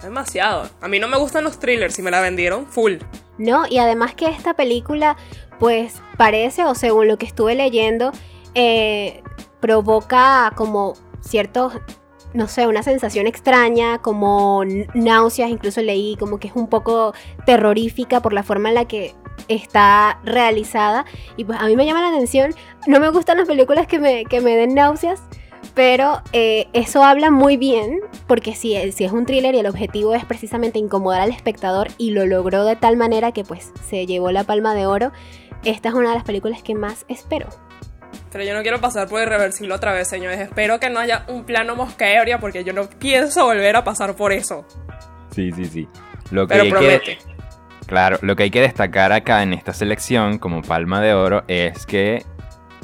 Demasiado. 0.00 0.68
A 0.80 0.86
mí 0.86 1.00
no 1.00 1.08
me 1.08 1.16
gustan 1.16 1.42
los 1.42 1.58
thrillers 1.58 1.98
y 1.98 2.02
me 2.02 2.12
la 2.12 2.20
vendieron 2.20 2.66
full. 2.66 2.94
No, 3.38 3.66
y 3.68 3.78
además 3.78 4.14
que 4.14 4.28
esta 4.28 4.54
película, 4.54 5.16
pues 5.58 6.00
parece, 6.16 6.64
o 6.64 6.76
según 6.76 7.08
lo 7.08 7.18
que 7.18 7.26
estuve 7.26 7.56
leyendo, 7.56 8.12
eh, 8.54 9.20
provoca 9.60 10.52
como 10.54 10.94
ciertos 11.20 11.74
no 12.34 12.48
sé, 12.48 12.66
una 12.66 12.82
sensación 12.82 13.26
extraña, 13.26 13.98
como 13.98 14.64
náuseas, 14.94 15.50
incluso 15.50 15.82
leí 15.82 16.16
como 16.16 16.38
que 16.38 16.48
es 16.48 16.54
un 16.54 16.68
poco 16.68 17.14
terrorífica 17.46 18.20
por 18.20 18.32
la 18.32 18.42
forma 18.42 18.70
en 18.70 18.74
la 18.74 18.84
que 18.86 19.14
está 19.48 20.20
realizada. 20.24 21.04
Y 21.36 21.44
pues 21.44 21.58
a 21.60 21.66
mí 21.66 21.76
me 21.76 21.86
llama 21.86 22.00
la 22.00 22.08
atención, 22.08 22.54
no 22.86 23.00
me 23.00 23.10
gustan 23.10 23.38
las 23.38 23.48
películas 23.48 23.86
que 23.86 23.98
me, 23.98 24.24
me 24.30 24.56
den 24.56 24.74
náuseas, 24.74 25.22
pero 25.74 26.22
eh, 26.32 26.68
eso 26.72 27.02
habla 27.02 27.30
muy 27.30 27.56
bien, 27.56 28.00
porque 28.26 28.54
si, 28.54 28.92
si 28.92 29.04
es 29.04 29.12
un 29.12 29.26
thriller 29.26 29.54
y 29.54 29.58
el 29.58 29.66
objetivo 29.66 30.14
es 30.14 30.24
precisamente 30.24 30.78
incomodar 30.78 31.20
al 31.20 31.30
espectador 31.30 31.88
y 31.98 32.10
lo 32.10 32.26
logró 32.26 32.64
de 32.64 32.76
tal 32.76 32.96
manera 32.96 33.32
que 33.32 33.44
pues 33.44 33.72
se 33.88 34.06
llevó 34.06 34.32
la 34.32 34.44
palma 34.44 34.74
de 34.74 34.86
oro, 34.86 35.12
esta 35.64 35.90
es 35.90 35.94
una 35.94 36.10
de 36.10 36.16
las 36.16 36.24
películas 36.24 36.62
que 36.62 36.74
más 36.74 37.04
espero. 37.08 37.48
Pero 38.32 38.44
yo 38.44 38.54
no 38.54 38.62
quiero 38.62 38.80
pasar 38.80 39.08
por 39.08 39.20
irreversible 39.20 39.74
otra 39.74 39.92
vez, 39.92 40.08
señores. 40.08 40.40
Espero 40.40 40.80
que 40.80 40.88
no 40.88 40.98
haya 41.00 41.24
un 41.28 41.44
plano 41.44 41.76
mosca 41.76 42.06
porque 42.40 42.64
yo 42.64 42.72
no 42.72 42.88
pienso 42.88 43.44
volver 43.44 43.76
a 43.76 43.84
pasar 43.84 44.16
por 44.16 44.32
eso. 44.32 44.66
Sí, 45.34 45.52
sí, 45.52 45.66
sí. 45.66 45.88
Lo 46.30 46.46
que 46.46 46.54
Pero 46.54 46.70
promete. 46.70 47.18
claro, 47.86 48.18
lo 48.22 48.34
que 48.34 48.44
hay 48.44 48.50
que 48.50 48.62
destacar 48.62 49.12
acá 49.12 49.42
en 49.42 49.52
esta 49.52 49.74
selección 49.74 50.38
como 50.38 50.62
palma 50.62 51.02
de 51.02 51.12
oro 51.12 51.44
es 51.46 51.84
que 51.84 52.24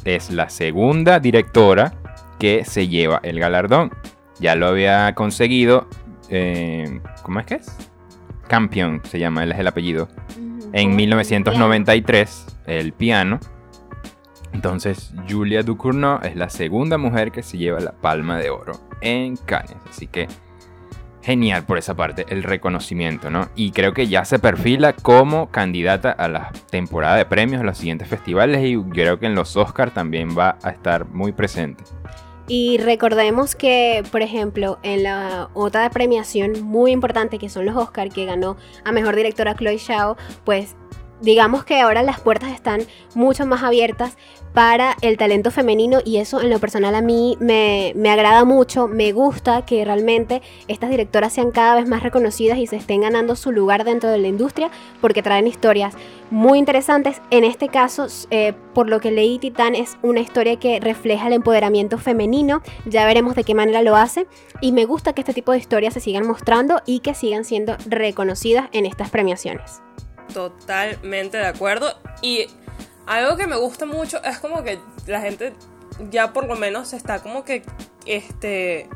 es 0.04 0.30
la 0.30 0.50
segunda 0.50 1.18
directora 1.18 1.94
que 2.38 2.64
se 2.66 2.88
lleva 2.88 3.20
el 3.22 3.40
galardón. 3.40 3.90
Ya 4.38 4.54
lo 4.54 4.66
había 4.68 5.14
conseguido. 5.14 5.88
Eh, 6.28 7.00
¿Cómo 7.22 7.40
es 7.40 7.46
que 7.46 7.54
es? 7.54 7.76
Campion 8.48 9.00
se 9.04 9.18
llama, 9.18 9.44
él 9.44 9.52
es 9.52 9.58
el 9.58 9.66
apellido. 9.66 10.08
En 10.72 10.94
1993, 10.94 12.58
el 12.66 12.92
piano 12.92 13.40
entonces, 14.52 15.12
Julia 15.28 15.62
Ducournau 15.62 16.20
es 16.22 16.36
la 16.36 16.48
segunda 16.48 16.98
mujer 16.98 17.30
que 17.32 17.42
se 17.42 17.58
lleva 17.58 17.80
la 17.80 17.92
palma 17.92 18.38
de 18.38 18.50
oro 18.50 18.72
en 19.00 19.36
Cannes. 19.36 19.76
Así 19.88 20.06
que, 20.06 20.26
genial 21.22 21.64
por 21.64 21.78
esa 21.78 21.94
parte, 21.94 22.26
el 22.28 22.42
reconocimiento, 22.42 23.30
¿no? 23.30 23.48
Y 23.54 23.72
creo 23.72 23.92
que 23.92 24.08
ya 24.08 24.24
se 24.24 24.38
perfila 24.38 24.94
como 24.94 25.50
candidata 25.50 26.10
a 26.10 26.28
la 26.28 26.52
temporada 26.70 27.16
de 27.16 27.26
premios 27.26 27.60
de 27.60 27.66
los 27.66 27.78
siguientes 27.78 28.08
festivales 28.08 28.64
y 28.64 28.76
creo 28.90 29.18
que 29.18 29.26
en 29.26 29.34
los 29.34 29.56
Oscars 29.56 29.92
también 29.92 30.36
va 30.36 30.58
a 30.62 30.70
estar 30.70 31.06
muy 31.08 31.32
presente. 31.32 31.84
Y 32.50 32.78
recordemos 32.78 33.54
que, 33.54 34.02
por 34.10 34.22
ejemplo, 34.22 34.78
en 34.82 35.02
la 35.02 35.50
otra 35.52 35.90
premiación 35.90 36.62
muy 36.62 36.92
importante 36.92 37.38
que 37.38 37.50
son 37.50 37.66
los 37.66 37.76
Oscars, 37.76 38.14
que 38.14 38.24
ganó 38.24 38.56
a 38.84 38.92
Mejor 38.92 39.14
Directora 39.14 39.54
Chloe 39.54 39.78
Zhao, 39.78 40.16
pues 40.46 40.74
digamos 41.20 41.64
que 41.64 41.80
ahora 41.80 42.02
las 42.02 42.20
puertas 42.20 42.52
están 42.52 42.82
mucho 43.14 43.46
más 43.46 43.62
abiertas 43.62 44.16
para 44.54 44.96
el 45.02 45.16
talento 45.16 45.50
femenino 45.50 46.00
y 46.04 46.16
eso 46.16 46.40
en 46.40 46.50
lo 46.50 46.58
personal 46.58 46.94
a 46.94 47.02
mí 47.02 47.36
me, 47.38 47.92
agrada 48.10 48.44
mucho, 48.44 48.88
me 48.88 49.12
gusta 49.12 49.64
que 49.64 49.84
realmente 49.84 50.42
estas 50.66 50.90
directoras 50.90 51.32
sean 51.32 51.50
cada 51.50 51.76
vez 51.76 51.88
más 51.88 52.02
reconocidas 52.02 52.58
y 52.58 52.66
se 52.66 52.76
estén 52.76 53.02
ganando 53.02 53.36
su 53.36 53.52
lugar 53.52 53.84
dentro 53.84 54.10
de 54.10 54.18
la 54.18 54.28
industria 54.28 54.70
porque 55.00 55.22
traen 55.22 55.46
historias 55.46 55.94
muy 56.30 56.58
interesantes. 56.58 57.20
En 57.30 57.44
este 57.44 57.68
caso, 57.68 58.06
eh, 58.30 58.52
por 58.74 58.88
lo 58.88 59.00
que 59.00 59.10
leí, 59.10 59.38
Titán 59.38 59.74
es 59.74 59.96
una 60.02 60.20
historia 60.20 60.56
que 60.56 60.80
refleja 60.80 61.28
el 61.28 61.34
empoderamiento 61.34 61.98
femenino, 61.98 62.62
ya 62.86 63.06
veremos 63.06 63.34
de 63.34 63.44
qué 63.44 63.54
manera 63.54 63.82
lo 63.82 63.96
hace 63.96 64.26
y 64.60 64.72
me 64.72 64.86
gusta 64.86 65.12
que 65.12 65.20
este 65.20 65.34
tipo 65.34 65.52
de 65.52 65.58
historias 65.58 65.94
se 65.94 66.00
sigan 66.00 66.26
mostrando 66.26 66.82
y 66.86 67.00
que 67.00 67.14
sigan 67.14 67.44
siendo 67.44 67.76
reconocidas 67.86 68.68
en 68.72 68.86
estas 68.86 69.10
premiaciones. 69.10 69.82
Totalmente 70.32 71.38
de 71.38 71.46
acuerdo 71.46 71.94
y 72.22 72.46
algo 73.06 73.36
que 73.36 73.46
me 73.46 73.56
gusta 73.56 73.86
mucho 73.86 74.22
es 74.22 74.38
como 74.38 74.62
que 74.62 74.78
la 75.06 75.20
gente 75.20 75.54
ya 76.10 76.32
por 76.32 76.46
lo 76.46 76.56
menos 76.56 76.92
está 76.92 77.20
como 77.20 77.44
que 77.44 77.62
este 78.04 78.88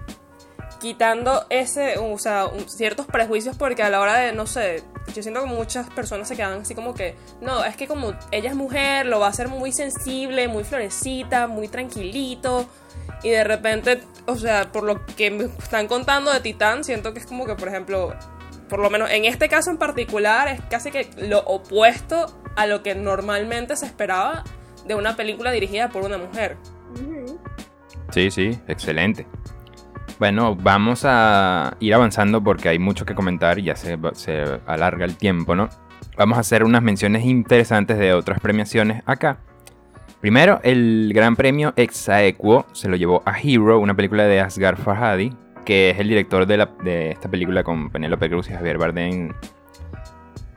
quitando 0.82 1.46
ese, 1.48 1.96
o 1.98 2.18
sea, 2.18 2.50
ciertos 2.66 3.06
prejuicios 3.06 3.56
porque 3.56 3.84
a 3.84 3.88
la 3.88 4.00
hora 4.00 4.16
de, 4.16 4.32
no 4.32 4.46
sé, 4.46 4.82
yo 5.14 5.22
siento 5.22 5.40
que 5.40 5.46
muchas 5.46 5.88
personas 5.90 6.26
se 6.26 6.34
quedan 6.34 6.62
así 6.62 6.74
como 6.74 6.92
que, 6.92 7.14
no, 7.40 7.64
es 7.64 7.76
que 7.76 7.86
como 7.86 8.14
ella 8.32 8.50
es 8.50 8.56
mujer, 8.56 9.06
lo 9.06 9.20
va 9.20 9.26
a 9.26 9.30
hacer 9.30 9.46
muy 9.46 9.70
sensible, 9.70 10.48
muy 10.48 10.64
florecita, 10.64 11.46
muy 11.46 11.68
tranquilito. 11.68 12.66
Y 13.22 13.30
de 13.30 13.44
repente, 13.44 14.02
o 14.26 14.34
sea, 14.34 14.72
por 14.72 14.82
lo 14.82 15.06
que 15.06 15.30
me 15.30 15.44
están 15.44 15.86
contando 15.86 16.32
de 16.32 16.40
Titán, 16.40 16.82
siento 16.82 17.12
que 17.12 17.20
es 17.20 17.26
como 17.26 17.46
que, 17.46 17.54
por 17.54 17.68
ejemplo, 17.68 18.12
por 18.72 18.80
lo 18.80 18.88
menos 18.88 19.10
en 19.10 19.26
este 19.26 19.50
caso 19.50 19.70
en 19.70 19.76
particular, 19.76 20.48
es 20.48 20.62
casi 20.62 20.90
que 20.90 21.06
lo 21.28 21.40
opuesto 21.40 22.24
a 22.56 22.64
lo 22.64 22.82
que 22.82 22.94
normalmente 22.94 23.76
se 23.76 23.84
esperaba 23.84 24.44
de 24.86 24.94
una 24.94 25.14
película 25.14 25.50
dirigida 25.50 25.90
por 25.90 26.04
una 26.04 26.16
mujer. 26.16 26.56
Sí, 28.12 28.30
sí, 28.30 28.58
excelente. 28.68 29.26
Bueno, 30.18 30.56
vamos 30.56 31.02
a 31.04 31.76
ir 31.80 31.92
avanzando 31.92 32.42
porque 32.42 32.70
hay 32.70 32.78
mucho 32.78 33.04
que 33.04 33.14
comentar 33.14 33.58
y 33.58 33.64
ya 33.64 33.76
se, 33.76 33.98
se 34.14 34.42
alarga 34.66 35.04
el 35.04 35.18
tiempo, 35.18 35.54
¿no? 35.54 35.68
Vamos 36.16 36.38
a 36.38 36.40
hacer 36.40 36.64
unas 36.64 36.82
menciones 36.82 37.26
interesantes 37.26 37.98
de 37.98 38.14
otras 38.14 38.40
premiaciones 38.40 39.02
acá. 39.04 39.36
Primero, 40.22 40.60
el 40.62 41.12
gran 41.12 41.36
premio 41.36 41.74
Exaequo 41.76 42.64
se 42.72 42.88
lo 42.88 42.96
llevó 42.96 43.22
a 43.26 43.38
Hero, 43.38 43.80
una 43.80 43.92
película 43.92 44.24
de 44.24 44.40
Asghar 44.40 44.78
Farhadi, 44.78 45.36
que 45.64 45.90
es 45.90 45.98
el 45.98 46.08
director 46.08 46.46
de, 46.46 46.56
la, 46.56 46.70
de 46.82 47.10
esta 47.10 47.30
película 47.30 47.62
con 47.62 47.90
Penélope 47.90 48.28
Cruz 48.28 48.48
y 48.50 48.52
Javier 48.52 48.78
Bardem. 48.78 49.32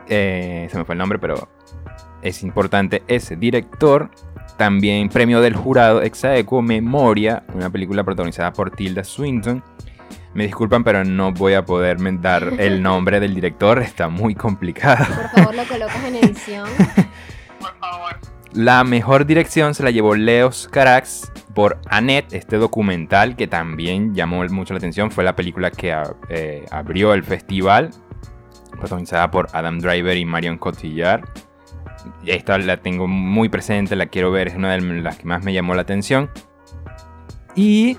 Eh, 0.07 0.67
se 0.71 0.77
me 0.77 0.85
fue 0.85 0.93
el 0.93 0.99
nombre, 0.99 1.19
pero 1.19 1.47
es 2.21 2.43
importante 2.43 3.03
ese 3.07 3.35
director. 3.35 4.09
También 4.57 5.09
premio 5.09 5.41
del 5.41 5.55
jurado 5.55 6.01
Exaequo 6.01 6.61
Memoria, 6.61 7.43
una 7.53 7.69
película 7.69 8.03
protagonizada 8.03 8.53
por 8.53 8.71
Tilda 8.71 9.03
Swinton. 9.03 9.63
Me 10.33 10.45
disculpan, 10.45 10.83
pero 10.83 11.03
no 11.03 11.31
voy 11.31 11.53
a 11.53 11.65
poder 11.65 11.97
dar 12.21 12.53
el 12.57 12.81
nombre 12.83 13.19
del 13.19 13.35
director, 13.35 13.79
está 13.81 14.09
muy 14.09 14.35
complicado. 14.35 15.05
Por 15.05 15.29
favor, 15.29 15.55
lo 15.55 15.65
colocas 15.65 16.03
en 16.05 16.15
edición. 16.15 16.69
por 17.59 17.75
favor. 17.79 18.35
La 18.55 18.83
mejor 18.83 19.25
dirección 19.25 19.75
se 19.75 19.83
la 19.83 19.91
llevó 19.91 20.15
Leos 20.15 20.69
Carax 20.71 21.31
por 21.53 21.77
Annette, 21.89 22.33
este 22.33 22.57
documental 22.57 23.35
que 23.35 23.47
también 23.47 24.15
llamó 24.15 24.43
mucho 24.45 24.73
la 24.73 24.77
atención. 24.77 25.11
Fue 25.11 25.23
la 25.23 25.35
película 25.35 25.71
que 25.71 25.95
eh, 26.29 26.65
abrió 26.71 27.13
el 27.13 27.23
festival, 27.23 27.91
protagonizada 28.71 29.29
por 29.29 29.47
Adam 29.53 29.79
Driver 29.79 30.17
y 30.17 30.25
Marion 30.25 30.57
Cotillard 30.57 31.25
esta 32.25 32.57
la 32.57 32.77
tengo 32.77 33.07
muy 33.07 33.49
presente, 33.49 33.95
la 33.95 34.07
quiero 34.07 34.31
ver, 34.31 34.47
es 34.47 34.55
una 34.55 34.73
de 34.73 34.81
las 35.01 35.17
que 35.17 35.25
más 35.25 35.43
me 35.43 35.53
llamó 35.53 35.75
la 35.75 35.81
atención. 35.81 36.29
Y 37.55 37.97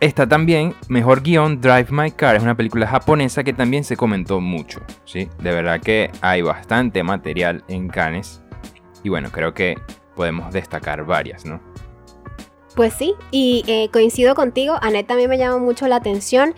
está 0.00 0.28
también 0.28 0.74
Mejor 0.88 1.22
Guión 1.22 1.60
Drive 1.60 1.88
My 1.90 2.10
Car, 2.10 2.36
es 2.36 2.42
una 2.42 2.56
película 2.56 2.86
japonesa 2.86 3.44
que 3.44 3.52
también 3.52 3.84
se 3.84 3.96
comentó 3.96 4.40
mucho, 4.40 4.80
¿sí? 5.04 5.28
De 5.38 5.52
verdad 5.52 5.80
que 5.80 6.10
hay 6.20 6.42
bastante 6.42 7.02
material 7.02 7.64
en 7.68 7.88
Cannes. 7.88 8.42
Y 9.02 9.08
bueno, 9.08 9.30
creo 9.30 9.54
que 9.54 9.76
podemos 10.14 10.52
destacar 10.52 11.04
varias, 11.04 11.44
¿no? 11.44 11.60
Pues 12.74 12.94
sí, 12.94 13.14
y 13.30 13.64
eh, 13.66 13.88
coincido 13.92 14.34
contigo, 14.34 14.76
Annette 14.80 15.08
también 15.08 15.30
me 15.30 15.38
llama 15.38 15.58
mucho 15.58 15.88
la 15.88 15.96
atención. 15.96 16.54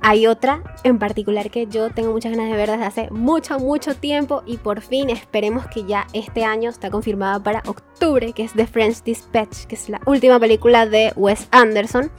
Hay 0.00 0.26
otra 0.26 0.62
en 0.82 0.98
particular 0.98 1.50
que 1.50 1.66
yo 1.66 1.90
tengo 1.90 2.12
muchas 2.12 2.32
ganas 2.32 2.50
de 2.50 2.56
ver 2.56 2.70
desde 2.70 2.84
hace 2.84 3.10
mucho, 3.10 3.58
mucho 3.58 3.94
tiempo 3.94 4.42
y 4.44 4.58
por 4.58 4.82
fin 4.82 5.08
esperemos 5.08 5.66
que 5.68 5.84
ya 5.84 6.06
este 6.12 6.44
año 6.44 6.68
está 6.68 6.90
confirmada 6.90 7.42
para 7.42 7.62
octubre, 7.66 8.32
que 8.32 8.44
es 8.44 8.52
The 8.52 8.66
French 8.66 9.02
Dispatch, 9.02 9.64
que 9.64 9.76
es 9.76 9.88
la 9.88 10.00
última 10.04 10.38
película 10.38 10.84
de 10.84 11.12
Wes 11.16 11.48
Anderson. 11.52 12.10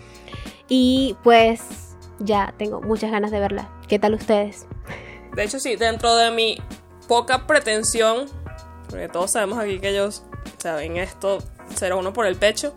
Y 0.68 1.16
pues 1.24 1.96
ya 2.20 2.54
tengo 2.58 2.82
muchas 2.82 3.12
ganas 3.12 3.32
de 3.32 3.40
verla. 3.40 3.70
¿Qué 3.88 4.00
tal 4.00 4.16
ustedes? 4.16 4.66
De 5.36 5.44
hecho, 5.44 5.60
sí, 5.60 5.76
dentro 5.76 6.16
de 6.16 6.32
mi 6.32 6.58
poca 7.08 7.46
pretensión, 7.46 8.26
porque 8.90 9.08
todos 9.10 9.32
sabemos 9.32 9.60
aquí 9.60 9.80
que 9.80 9.90
ellos 9.90 10.24
saben 10.58 10.98
esto, 10.98 11.44
será 11.76 11.96
uno 11.96 12.14
por 12.14 12.26
el 12.26 12.36
pecho 12.36 12.76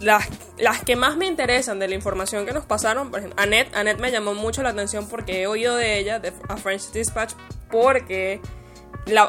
las, 0.00 0.28
las 0.58 0.82
que 0.82 0.96
más 0.96 1.16
me 1.16 1.26
interesan 1.26 1.78
de 1.78 1.88
la 1.88 1.94
información 1.94 2.44
que 2.46 2.52
nos 2.52 2.64
pasaron, 2.64 3.10
por 3.10 3.20
ejemplo, 3.20 3.42
Annette, 3.42 3.74
Annette 3.74 3.98
me 3.98 4.10
llamó 4.10 4.34
mucho 4.34 4.62
la 4.62 4.70
atención 4.70 5.08
porque 5.08 5.42
he 5.42 5.46
oído 5.46 5.76
de 5.76 5.98
ella, 5.98 6.18
de 6.18 6.32
A 6.48 6.56
French 6.56 6.90
Dispatch, 6.92 7.32
porque 7.70 8.40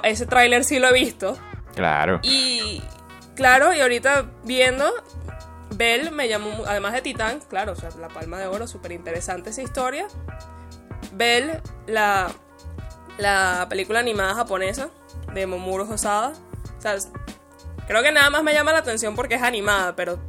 ese 0.04 0.26
tráiler 0.26 0.64
sí 0.64 0.80
lo 0.80 0.90
he 0.90 0.94
visto. 0.94 1.38
Claro. 1.76 2.20
Y 2.24 2.82
claro, 3.36 3.74
y 3.74 3.80
ahorita 3.80 4.30
viendo, 4.44 4.92
Belle 5.76 6.12
me 6.12 6.28
llamó, 6.28 6.64
además 6.68 6.94
de 6.94 7.02
Titán, 7.02 7.40
claro, 7.48 7.74
o 7.74 7.76
sea, 7.76 7.90
la 8.00 8.10
palma 8.10 8.40
de 8.40 8.48
oro, 8.48 8.68
súper 8.68 8.92
interesante 8.92 9.52
esa 9.52 9.62
historia. 9.62 10.08
Belle, 11.14 11.62
la, 11.86 12.30
la 13.18 13.68
película 13.70 14.00
animada 14.00 14.36
japonesa 14.36 14.90
de 15.42 15.48
Momuro 15.48 15.88
Hosada. 15.90 16.34
O 16.78 16.82
sea, 16.82 16.96
creo 17.88 18.04
que 18.04 18.12
nada 18.12 18.30
más 18.30 18.44
me 18.44 18.54
llama 18.54 18.72
la 18.72 18.80
atención 18.80 19.16
porque 19.16 19.36
es 19.36 19.44
animada, 19.44 19.96
pero 19.96 20.20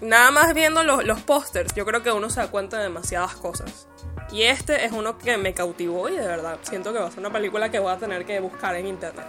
nada 0.00 0.30
más 0.30 0.54
viendo 0.54 0.82
los, 0.82 1.04
los 1.04 1.20
pósters, 1.20 1.74
yo 1.74 1.84
creo 1.84 2.02
que 2.02 2.12
uno 2.12 2.30
se 2.30 2.40
da 2.40 2.48
cuenta 2.48 2.78
de 2.78 2.84
demasiadas 2.84 3.34
cosas. 3.36 3.88
Y 4.32 4.42
este 4.42 4.84
es 4.84 4.92
uno 4.92 5.18
que 5.18 5.36
me 5.36 5.54
cautivó 5.54 6.08
y 6.08 6.16
de 6.16 6.26
verdad 6.26 6.58
siento 6.62 6.92
que 6.92 6.98
va 6.98 7.06
a 7.06 7.10
ser 7.10 7.20
una 7.20 7.32
película 7.32 7.70
que 7.70 7.78
voy 7.78 7.92
a 7.92 7.96
tener 7.96 8.24
que 8.24 8.40
buscar 8.40 8.74
en 8.74 8.86
internet. 8.86 9.24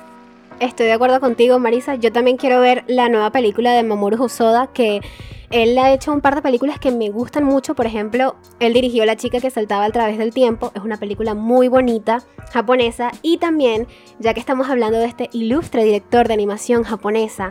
Estoy 0.59 0.87
de 0.87 0.93
acuerdo 0.93 1.19
contigo, 1.19 1.59
Marisa. 1.59 1.95
Yo 1.95 2.11
también 2.11 2.37
quiero 2.37 2.59
ver 2.59 2.83
la 2.87 3.09
nueva 3.09 3.31
película 3.31 3.73
de 3.73 3.83
Mamoru 3.83 4.23
Hosoda, 4.23 4.67
que 4.73 5.01
él 5.49 5.77
ha 5.77 5.93
hecho 5.93 6.11
un 6.11 6.21
par 6.21 6.35
de 6.35 6.41
películas 6.41 6.79
que 6.79 6.91
me 6.91 7.09
gustan 7.09 7.43
mucho. 7.43 7.73
Por 7.75 7.85
ejemplo, 7.85 8.35
él 8.59 8.73
dirigió 8.73 9.05
La 9.05 9.15
chica 9.15 9.39
que 9.39 9.49
saltaba 9.49 9.85
a 9.85 9.89
través 9.91 10.17
del 10.17 10.33
tiempo. 10.33 10.71
Es 10.75 10.83
una 10.83 10.97
película 10.97 11.33
muy 11.33 11.67
bonita, 11.67 12.23
japonesa. 12.51 13.11
Y 13.21 13.37
también, 13.37 13.87
ya 14.19 14.33
que 14.33 14.39
estamos 14.39 14.69
hablando 14.69 14.99
de 14.99 15.05
este 15.05 15.29
ilustre 15.31 15.83
director 15.83 16.27
de 16.27 16.33
animación 16.33 16.83
japonesa, 16.83 17.49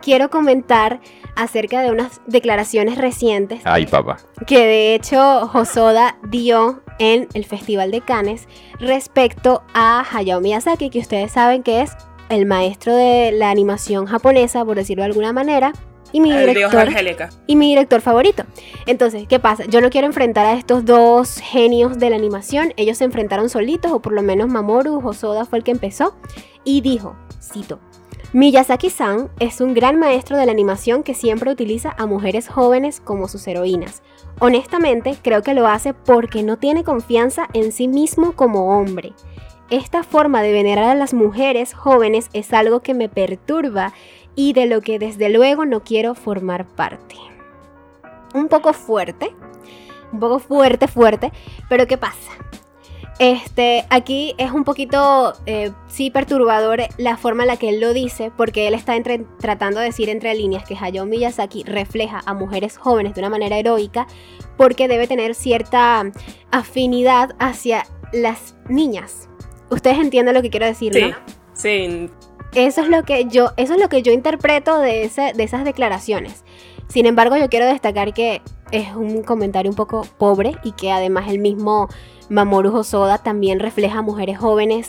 quiero 0.00 0.28
comentar 0.28 1.00
acerca 1.36 1.82
de 1.82 1.92
unas 1.92 2.20
declaraciones 2.26 2.98
recientes. 2.98 3.60
Ay, 3.64 3.86
papá. 3.86 4.18
Que 4.46 4.66
de 4.66 4.94
hecho 4.94 5.50
Hosoda 5.52 6.18
dio 6.28 6.82
en 6.98 7.28
el 7.34 7.44
Festival 7.44 7.90
de 7.90 8.00
Cannes 8.00 8.48
respecto 8.80 9.62
a 9.74 10.04
Hayao 10.12 10.40
Miyazaki, 10.40 10.90
que 10.90 10.98
ustedes 10.98 11.32
saben 11.32 11.62
que 11.62 11.82
es 11.82 11.92
el 12.28 12.46
maestro 12.46 12.96
de 12.96 13.30
la 13.32 13.50
animación 13.50 14.06
japonesa, 14.06 14.64
por 14.64 14.76
decirlo 14.76 15.02
de 15.02 15.10
alguna 15.10 15.32
manera. 15.32 15.72
Y 16.16 16.20
mi, 16.20 16.32
director, 16.32 16.88
y 17.46 17.56
mi 17.56 17.68
director 17.68 18.00
favorito. 18.00 18.44
Entonces, 18.86 19.28
¿qué 19.28 19.38
pasa? 19.38 19.66
Yo 19.66 19.82
no 19.82 19.90
quiero 19.90 20.06
enfrentar 20.06 20.46
a 20.46 20.54
estos 20.54 20.86
dos 20.86 21.40
genios 21.42 21.98
de 21.98 22.08
la 22.08 22.16
animación. 22.16 22.72
Ellos 22.78 22.96
se 22.96 23.04
enfrentaron 23.04 23.50
solitos, 23.50 23.92
o 23.92 24.00
por 24.00 24.14
lo 24.14 24.22
menos 24.22 24.48
Mamoru 24.48 25.06
Hosoda 25.06 25.44
fue 25.44 25.58
el 25.58 25.64
que 25.64 25.72
empezó. 25.72 26.16
Y 26.64 26.80
dijo, 26.80 27.16
cito, 27.42 27.80
Miyazaki-san 28.32 29.28
es 29.40 29.60
un 29.60 29.74
gran 29.74 29.98
maestro 29.98 30.38
de 30.38 30.46
la 30.46 30.52
animación 30.52 31.02
que 31.02 31.12
siempre 31.12 31.50
utiliza 31.50 31.94
a 31.98 32.06
mujeres 32.06 32.48
jóvenes 32.48 32.98
como 32.98 33.28
sus 33.28 33.46
heroínas. 33.46 34.02
Honestamente, 34.40 35.18
creo 35.20 35.42
que 35.42 35.52
lo 35.52 35.66
hace 35.66 35.92
porque 35.92 36.42
no 36.42 36.56
tiene 36.56 36.82
confianza 36.82 37.46
en 37.52 37.72
sí 37.72 37.88
mismo 37.88 38.32
como 38.32 38.78
hombre. 38.78 39.12
Esta 39.68 40.02
forma 40.02 40.40
de 40.40 40.52
venerar 40.52 40.84
a 40.84 40.94
las 40.94 41.12
mujeres 41.12 41.74
jóvenes 41.74 42.30
es 42.32 42.54
algo 42.54 42.80
que 42.80 42.94
me 42.94 43.10
perturba 43.10 43.92
y 44.36 44.52
de 44.52 44.66
lo 44.66 44.82
que 44.82 45.00
desde 45.00 45.30
luego 45.30 45.64
no 45.64 45.82
quiero 45.82 46.14
formar 46.14 46.66
parte. 46.66 47.16
Un 48.34 48.48
poco 48.48 48.72
fuerte, 48.72 49.34
un 50.12 50.20
poco 50.20 50.38
fuerte, 50.38 50.86
fuerte. 50.86 51.32
Pero 51.68 51.86
¿qué 51.86 51.96
pasa? 51.96 52.30
Este, 53.18 53.86
aquí 53.88 54.34
es 54.36 54.52
un 54.52 54.64
poquito, 54.64 55.32
eh, 55.46 55.72
sí, 55.88 56.10
perturbador 56.10 56.80
la 56.98 57.16
forma 57.16 57.44
en 57.44 57.46
la 57.48 57.56
que 57.56 57.70
él 57.70 57.80
lo 57.80 57.94
dice, 57.94 58.30
porque 58.36 58.68
él 58.68 58.74
está 58.74 58.94
tratando 59.38 59.80
de 59.80 59.86
decir 59.86 60.10
entre 60.10 60.34
líneas 60.34 60.64
que 60.64 60.76
Hayao 60.78 61.06
Miyazaki 61.06 61.62
refleja 61.64 62.20
a 62.26 62.34
mujeres 62.34 62.76
jóvenes 62.76 63.14
de 63.14 63.22
una 63.22 63.30
manera 63.30 63.56
heroica, 63.56 64.06
porque 64.58 64.86
debe 64.86 65.06
tener 65.06 65.34
cierta 65.34 66.04
afinidad 66.50 67.34
hacia 67.38 67.86
las 68.12 68.54
niñas. 68.68 69.30
Ustedes 69.70 69.98
entienden 69.98 70.34
lo 70.34 70.42
que 70.42 70.50
quiero 70.50 70.66
decir, 70.66 70.92
sí, 70.92 71.14
Sí. 71.54 72.10
Eso 72.56 72.80
es 72.80 72.88
lo 72.88 73.02
que 73.02 73.26
yo, 73.26 73.50
eso 73.58 73.74
es 73.74 73.80
lo 73.80 73.90
que 73.90 74.00
yo 74.00 74.12
interpreto 74.12 74.78
de, 74.78 75.04
ese, 75.04 75.34
de 75.34 75.44
esas 75.44 75.62
declaraciones. 75.62 76.42
Sin 76.88 77.04
embargo, 77.04 77.36
yo 77.36 77.50
quiero 77.50 77.66
destacar 77.66 78.14
que 78.14 78.40
es 78.70 78.96
un 78.96 79.22
comentario 79.22 79.70
un 79.70 79.76
poco 79.76 80.06
pobre 80.16 80.56
y 80.64 80.72
que 80.72 80.90
además 80.90 81.28
el 81.28 81.38
mismo 81.38 81.88
Mamoru 82.30 82.74
Hosoda 82.74 83.18
también 83.18 83.60
refleja 83.60 84.00
mujeres 84.00 84.38
jóvenes 84.38 84.88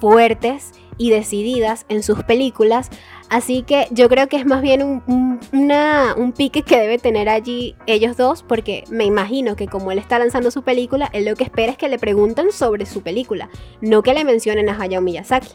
fuertes 0.00 0.70
y 0.96 1.10
decididas 1.10 1.86
en 1.88 2.04
sus 2.04 2.22
películas. 2.22 2.88
Así 3.30 3.62
que 3.62 3.88
yo 3.90 4.08
creo 4.08 4.28
que 4.28 4.36
es 4.36 4.46
más 4.46 4.62
bien 4.62 5.02
un, 5.06 6.32
pique 6.36 6.62
que 6.62 6.78
debe 6.78 6.98
tener 6.98 7.28
allí 7.28 7.74
ellos 7.86 8.16
dos, 8.16 8.44
porque 8.44 8.84
me 8.90 9.06
imagino 9.06 9.56
que 9.56 9.66
como 9.66 9.90
él 9.90 9.98
está 9.98 10.20
lanzando 10.20 10.52
su 10.52 10.62
película, 10.62 11.10
él 11.12 11.24
lo 11.24 11.34
que 11.34 11.42
espera 11.44 11.72
es 11.72 11.78
que 11.78 11.88
le 11.88 11.98
pregunten 11.98 12.52
sobre 12.52 12.86
su 12.86 13.02
película, 13.02 13.50
no 13.80 14.02
que 14.02 14.14
le 14.14 14.24
mencionen 14.24 14.68
a 14.68 14.80
Hayao 14.80 15.02
Miyazaki. 15.02 15.50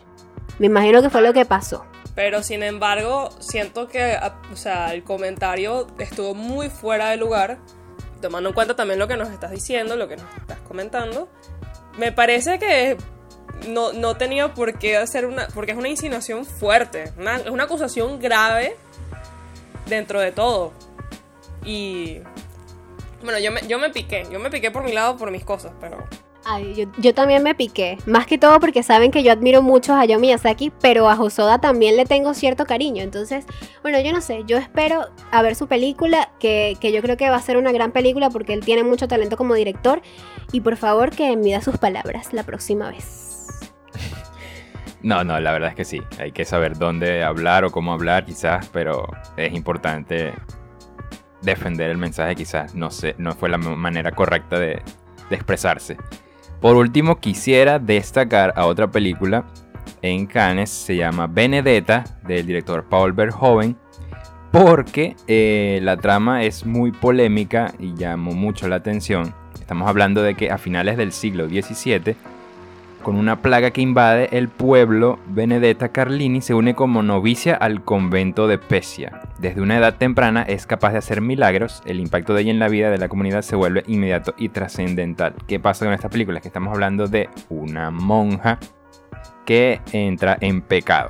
Me 0.60 0.68
imagino 0.68 1.02
que 1.02 1.10
fue 1.10 1.22
lo 1.22 1.34
que 1.34 1.46
pasó. 1.46 1.86
Pero 2.16 2.44
sin 2.44 2.64
embargo, 2.64 3.30
siento 3.40 3.88
que 3.88 4.18
o 4.52 4.56
sea, 4.56 4.94
el 4.94 5.04
comentario 5.04 5.88
estuvo 6.00 6.34
muy 6.34 6.70
fuera 6.70 7.10
de 7.10 7.18
lugar 7.18 7.58
tomando 8.22 8.50
en 8.50 8.56
cuenta 8.56 8.76
también 8.76 9.00
lo 9.00 9.08
que 9.08 9.18
nos 9.18 9.30
estás 9.30 9.52
diciendo, 9.52 9.96
lo 9.96 10.08
que 10.08 10.18
nos 10.18 10.26
estás 10.38 10.60
comentando, 10.62 11.28
me 11.98 12.12
parece 12.12 12.58
que 12.58 12.98
no, 13.68 13.94
no 13.94 14.18
tenía 14.18 14.54
por 14.54 14.80
qué 14.80 14.98
hacer 14.98 15.26
una. 15.26 15.48
porque 15.50 15.74
es 15.74 15.78
una 15.78 15.90
insinuación 15.90 16.46
fuerte, 16.46 17.04
es 17.04 17.50
una 17.50 17.64
acusación 17.64 18.20
grave 18.20 18.76
dentro 19.86 20.20
de 20.20 20.32
todo. 20.32 20.74
Y. 21.64 22.20
Bueno, 23.24 23.40
yo 23.40 23.52
me, 23.52 23.62
yo 23.68 23.80
me 23.80 23.90
piqué, 23.90 24.28
yo 24.32 24.40
me 24.40 24.50
piqué 24.50 24.72
por 24.72 24.84
mi 24.84 24.92
lado 24.92 25.18
por 25.18 25.32
mis 25.32 25.44
cosas, 25.44 25.72
pero 25.80 25.98
yo, 26.98 27.14
también 27.14 27.44
me 27.44 27.56
piqué. 27.56 27.98
Más 28.06 28.28
que 28.28 28.38
todo 28.38 28.60
porque 28.60 28.84
saben 28.84 29.12
que 29.12 29.24
yo 29.24 29.32
admiro 29.32 29.62
mucho 29.62 29.94
a 29.94 30.02
Hayao 30.02 30.20
Miyazaki, 30.20 30.72
pero 30.82 31.10
a 31.10 31.20
Hosoda 31.20 31.60
también 31.60 31.96
le 31.96 32.06
tengo 32.06 32.34
cierto 32.34 32.66
cariño. 32.66 33.02
Entonces, 33.02 33.46
bueno, 33.82 34.00
yo 34.00 34.12
no 34.12 34.22
sé. 34.22 34.44
Yo 34.46 34.58
espero 34.58 35.08
a 35.32 35.42
ver 35.42 35.56
su 35.56 35.68
película, 35.68 36.30
que, 36.40 36.78
yo 36.82 37.02
creo 37.02 37.18
que 37.18 37.30
va 37.30 37.38
a 37.38 37.42
ser 37.42 37.58
una 37.58 37.72
gran 37.72 37.92
película 37.92 38.30
porque 38.30 38.54
él 38.54 38.64
tiene 38.64 38.84
mucho 38.84 39.08
talento 39.08 39.38
como 39.38 39.56
director. 39.56 40.02
Y 40.52 40.62
por 40.62 40.78
favor, 40.78 41.10
que 41.10 41.36
mida 41.36 41.62
sus 41.62 41.78
palabras 41.78 42.32
la 42.32 42.44
próxima 42.44 42.90
vez. 42.90 43.32
No, 45.02 45.24
no, 45.24 45.40
la 45.40 45.52
verdad 45.52 45.70
es 45.70 45.76
que 45.76 45.86
sí. 45.86 46.02
Hay 46.20 46.32
que 46.32 46.46
saber 46.46 46.78
dónde 46.78 47.24
hablar 47.24 47.64
o 47.66 47.72
cómo 47.72 47.94
hablar, 47.94 48.26
quizás, 48.26 48.70
pero 48.70 49.08
es 49.38 49.54
importante 49.54 50.34
defender 51.42 51.92
el 51.92 51.98
mensaje, 51.98 52.36
quizás 52.36 52.74
no 52.74 52.90
sé, 52.90 53.14
no 53.20 53.34
fue 53.34 53.50
la 53.50 53.60
manera 53.60 54.12
correcta 54.12 54.58
de 54.58 54.82
expresarse. 55.30 55.98
Por 56.62 56.76
último, 56.76 57.20
quisiera 57.20 57.80
destacar 57.80 58.54
a 58.56 58.66
otra 58.66 58.90
película 58.90 59.46
en 60.02 60.26
Cannes, 60.26 60.70
se 60.70 60.96
llama 60.96 61.28
Benedetta, 61.28 62.04
del 62.28 62.46
director 62.46 62.86
Paul 62.90 63.14
Verhoeven, 63.14 63.78
porque 64.52 65.16
eh, 65.28 65.80
la 65.82 65.98
trama 65.98 66.44
es 66.44 66.66
muy 66.66 66.92
polémica 66.92 67.74
y 67.80 67.94
llamó 67.96 68.32
mucho 68.32 68.68
la 68.68 68.78
atención. 68.78 69.34
Estamos 69.60 69.88
hablando 69.88 70.22
de 70.22 70.36
que 70.36 70.52
a 70.52 70.58
finales 70.58 70.98
del 70.98 71.12
siglo 71.12 71.48
XVII 71.48 72.16
con 73.06 73.18
una 73.18 73.44
plaga 73.44 73.70
que 73.70 73.82
invade 73.82 74.30
el 74.32 74.50
pueblo, 74.50 75.20
Benedetta 75.28 75.90
Carlini 75.90 76.42
se 76.42 76.56
une 76.56 76.74
como 76.74 77.04
novicia 77.04 77.54
al 77.54 77.84
convento 77.84 78.48
de 78.48 78.58
Pesia. 78.58 79.22
Desde 79.38 79.62
una 79.62 79.78
edad 79.78 79.98
temprana 79.98 80.42
es 80.42 80.66
capaz 80.66 80.94
de 80.94 80.98
hacer 80.98 81.22
milagros, 81.22 81.84
el 81.86 82.00
impacto 82.00 82.34
de 82.34 82.42
ella 82.42 82.50
en 82.50 82.58
la 82.58 82.68
vida 82.68 82.90
de 82.90 82.98
la 82.98 83.08
comunidad 83.08 83.44
se 83.44 83.56
vuelve 83.56 83.84
inmediato 83.86 84.34
y 84.40 84.50
trascendental. 84.50 85.36
¿Qué 85.46 85.60
pasa 85.60 85.86
con 85.86 85.94
esta 85.94 86.10
película? 86.10 86.42
Que 86.42 86.48
estamos 86.48 86.74
hablando 86.74 87.06
de 87.08 87.30
una 87.50 87.92
monja 87.92 88.58
que 89.46 89.82
entra 89.92 90.40
en 90.42 90.64
pecado. 90.64 91.10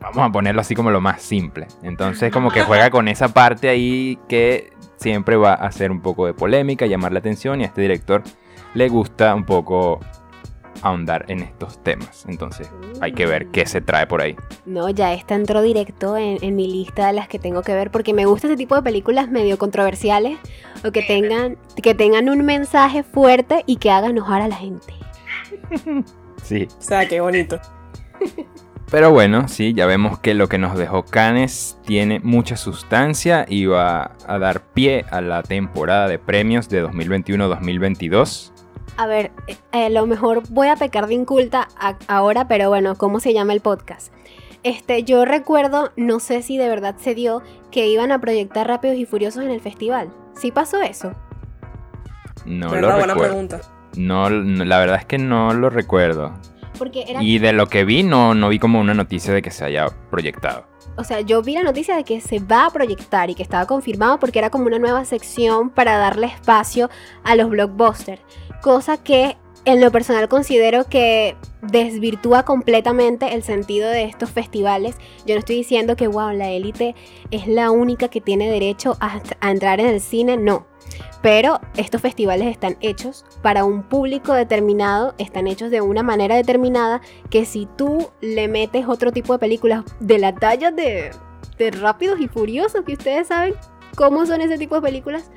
Vamos 0.00 0.26
a 0.26 0.32
ponerlo 0.32 0.62
así 0.62 0.74
como 0.74 0.90
lo 0.90 1.02
más 1.02 1.20
simple. 1.20 1.66
Entonces 1.82 2.32
como 2.32 2.50
que 2.50 2.62
juega 2.62 2.88
con 2.88 3.06
esa 3.06 3.34
parte 3.34 3.68
ahí 3.68 4.18
que 4.30 4.72
siempre 4.96 5.36
va 5.36 5.50
a 5.50 5.66
hacer 5.66 5.90
un 5.90 6.00
poco 6.00 6.24
de 6.24 6.32
polémica, 6.32 6.86
llamar 6.86 7.12
la 7.12 7.18
atención 7.18 7.60
y 7.60 7.64
a 7.64 7.66
este 7.66 7.82
director 7.82 8.22
le 8.72 8.88
gusta 8.88 9.34
un 9.34 9.44
poco 9.44 10.00
ahondar 10.84 11.24
en 11.28 11.40
estos 11.40 11.82
temas. 11.82 12.24
Entonces 12.28 12.70
hay 13.00 13.12
que 13.12 13.26
ver 13.26 13.48
qué 13.48 13.66
se 13.66 13.80
trae 13.80 14.06
por 14.06 14.20
ahí. 14.20 14.36
No, 14.66 14.90
ya 14.90 15.12
está 15.14 15.34
entró 15.34 15.62
directo 15.62 16.16
en, 16.16 16.54
mi 16.54 16.70
lista 16.70 17.08
de 17.08 17.14
las 17.14 17.28
que 17.28 17.38
tengo 17.38 17.62
que 17.62 17.74
ver 17.74 17.90
porque 17.90 18.12
me 18.12 18.26
gusta 18.26 18.46
ese 18.46 18.56
tipo 18.56 18.76
de 18.76 18.82
películas 18.82 19.30
medio 19.30 19.58
controversiales 19.58 20.38
o 20.84 20.92
que 20.92 21.02
tengan, 21.02 21.56
que 21.82 21.94
tengan 21.94 22.28
un 22.28 22.44
mensaje 22.44 23.02
fuerte 23.02 23.64
y 23.66 23.76
que 23.76 23.90
hagan 23.90 24.12
enojar 24.12 24.42
a 24.42 24.48
la 24.48 24.56
gente. 24.56 24.94
Sí. 26.42 26.68
O 26.78 26.82
sea, 26.82 27.08
qué 27.08 27.22
bonito. 27.22 27.58
Pero 28.90 29.10
bueno, 29.10 29.48
sí, 29.48 29.72
ya 29.74 29.86
vemos 29.86 30.18
que 30.18 30.34
lo 30.34 30.48
que 30.48 30.58
nos 30.58 30.76
dejó 30.76 31.04
Cannes 31.04 31.78
tiene 31.86 32.20
mucha 32.20 32.56
sustancia 32.56 33.46
y 33.48 33.64
va 33.64 34.12
a 34.26 34.38
dar 34.38 34.60
pie 34.72 35.04
a 35.10 35.20
la 35.20 35.42
temporada 35.42 36.06
de 36.06 36.18
premios 36.18 36.68
de 36.68 36.84
2021-2022 36.86 38.53
a 38.96 39.06
ver, 39.06 39.32
eh, 39.46 39.56
a 39.72 39.88
lo 39.88 40.06
mejor 40.06 40.42
voy 40.50 40.68
a 40.68 40.76
pecar 40.76 41.06
de 41.06 41.14
inculta 41.14 41.68
ahora, 42.06 42.48
pero 42.48 42.68
bueno, 42.68 42.96
¿cómo 42.96 43.20
se 43.20 43.32
llama 43.32 43.52
el 43.52 43.60
podcast? 43.60 44.12
Este, 44.62 45.02
yo 45.04 45.24
recuerdo, 45.24 45.92
no 45.96 46.20
sé 46.20 46.42
si 46.42 46.56
de 46.56 46.68
verdad 46.68 46.96
se 46.98 47.14
dio, 47.14 47.42
que 47.70 47.86
iban 47.88 48.12
a 48.12 48.20
proyectar 48.20 48.66
Rápidos 48.66 48.96
y 48.96 49.04
Furiosos 49.04 49.44
en 49.44 49.50
el 49.50 49.60
festival. 49.60 50.10
¿Sí 50.34 50.50
pasó 50.50 50.80
eso? 50.80 51.12
No 52.46 52.74
lo 52.74 52.96
buena 52.96 53.14
pregunta. 53.14 53.60
No, 53.96 54.28
la 54.30 54.78
verdad 54.78 54.98
es 55.00 55.06
que 55.06 55.18
no 55.18 55.52
lo 55.52 55.70
recuerdo. 55.70 56.32
Porque 56.78 57.04
Y 57.20 57.38
de 57.38 57.52
lo 57.52 57.66
que 57.66 57.84
vi, 57.84 58.02
no, 58.02 58.34
no 58.34 58.48
vi 58.48 58.58
como 58.58 58.80
una 58.80 58.94
noticia 58.94 59.32
de 59.32 59.42
que 59.42 59.50
se 59.50 59.64
haya 59.64 59.86
proyectado. 60.10 60.66
O 60.96 61.04
sea, 61.04 61.20
yo 61.20 61.42
vi 61.42 61.54
la 61.54 61.62
noticia 61.62 61.96
de 61.96 62.04
que 62.04 62.20
se 62.20 62.38
va 62.38 62.66
a 62.66 62.70
proyectar 62.70 63.28
y 63.28 63.34
que 63.34 63.42
estaba 63.42 63.66
confirmado 63.66 64.18
porque 64.18 64.38
era 64.38 64.50
como 64.50 64.66
una 64.66 64.78
nueva 64.78 65.04
sección 65.04 65.70
para 65.70 65.98
darle 65.98 66.26
espacio 66.26 66.88
a 67.24 67.36
los 67.36 67.50
blockbusters 67.50 68.20
cosa 68.64 68.96
que 68.96 69.36
en 69.66 69.82
lo 69.82 69.92
personal 69.92 70.26
considero 70.30 70.84
que 70.84 71.36
desvirtúa 71.60 72.46
completamente 72.46 73.34
el 73.34 73.42
sentido 73.42 73.90
de 73.90 74.04
estos 74.04 74.30
festivales. 74.30 74.96
Yo 75.26 75.34
no 75.34 75.40
estoy 75.40 75.56
diciendo 75.56 75.96
que, 75.96 76.08
wow, 76.08 76.30
la 76.30 76.48
élite 76.48 76.94
es 77.30 77.46
la 77.46 77.70
única 77.70 78.08
que 78.08 78.22
tiene 78.22 78.50
derecho 78.50 78.96
a, 79.00 79.20
entrar 79.42 79.80
en 79.80 79.88
el 79.88 80.00
cine, 80.00 80.38
no. 80.38 80.66
Pero 81.20 81.60
estos 81.76 82.00
festivales 82.00 82.48
están 82.48 82.78
hechos 82.80 83.26
para 83.42 83.66
un 83.66 83.82
público 83.82 84.32
determinado, 84.32 85.14
están 85.18 85.46
hechos 85.46 85.70
de 85.70 85.82
una 85.82 86.02
manera 86.02 86.34
determinada 86.34 87.02
que 87.28 87.44
si 87.44 87.68
tú 87.76 88.08
le 88.22 88.48
metes 88.48 88.88
otro 88.88 89.12
tipo 89.12 89.34
de 89.34 89.40
películas 89.40 89.84
de 90.00 90.18
la 90.18 90.34
talla 90.34 90.70
de, 90.70 91.10
de 91.58 91.70
Rápidos 91.70 92.18
y 92.18 92.28
Furiosos, 92.28 92.82
que 92.86 92.94
ustedes 92.94 93.28
saben 93.28 93.56
cómo 93.94 94.24
son 94.24 94.40
ese 94.40 94.56
tipo 94.56 94.74
de 94.74 94.80
películas, 94.80 95.30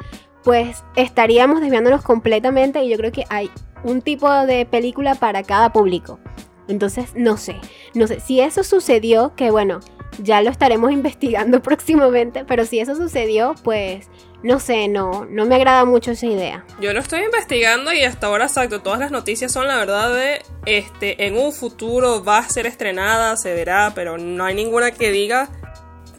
pues 0.48 0.86
estaríamos 0.96 1.60
desviándonos 1.60 2.02
completamente 2.04 2.82
y 2.82 2.88
yo 2.88 2.96
creo 2.96 3.12
que 3.12 3.26
hay 3.30 3.52
un 3.84 4.02
tipo 4.02 4.32
de 4.32 4.66
película 4.66 5.16
para 5.16 5.44
cada 5.44 5.74
público. 5.74 6.22
Entonces, 6.70 7.10
no 7.16 7.36
sé, 7.36 7.58
no 7.94 8.08
sé, 8.08 8.22
si 8.22 8.40
eso 8.40 8.64
sucedió, 8.64 9.36
que 9.36 9.52
bueno, 9.52 9.82
ya 10.24 10.42
lo 10.42 10.50
estaremos 10.50 10.90
investigando 10.94 11.62
próximamente, 11.62 12.46
pero 12.46 12.64
si 12.64 12.80
eso 12.80 12.96
sucedió, 12.96 13.56
pues 13.66 14.08
no 14.42 14.62
sé, 14.62 14.88
no, 14.88 15.26
no 15.30 15.46
me 15.46 15.56
agrada 15.56 15.84
mucho 15.84 16.12
esa 16.12 16.28
idea. 16.28 16.66
Yo 16.80 16.94
lo 16.94 17.02
estoy 17.02 17.24
investigando 17.24 17.92
y 17.92 18.04
hasta 18.04 18.28
ahora 18.28 18.46
exacto, 18.46 18.82
todas 18.82 19.00
las 19.02 19.12
noticias 19.12 19.52
son 19.52 19.68
la 19.68 19.76
verdad 19.76 20.14
de 20.14 20.42
este 20.66 21.26
en 21.28 21.38
un 21.38 21.52
futuro 21.52 22.24
va 22.24 22.38
a 22.38 22.48
ser 22.48 22.68
estrenada, 22.68 23.36
se 23.36 23.54
verá, 23.54 23.92
pero 23.94 24.18
no 24.18 24.46
hay 24.46 24.56
ninguna 24.56 24.92
que 24.92 25.12
diga 25.12 25.50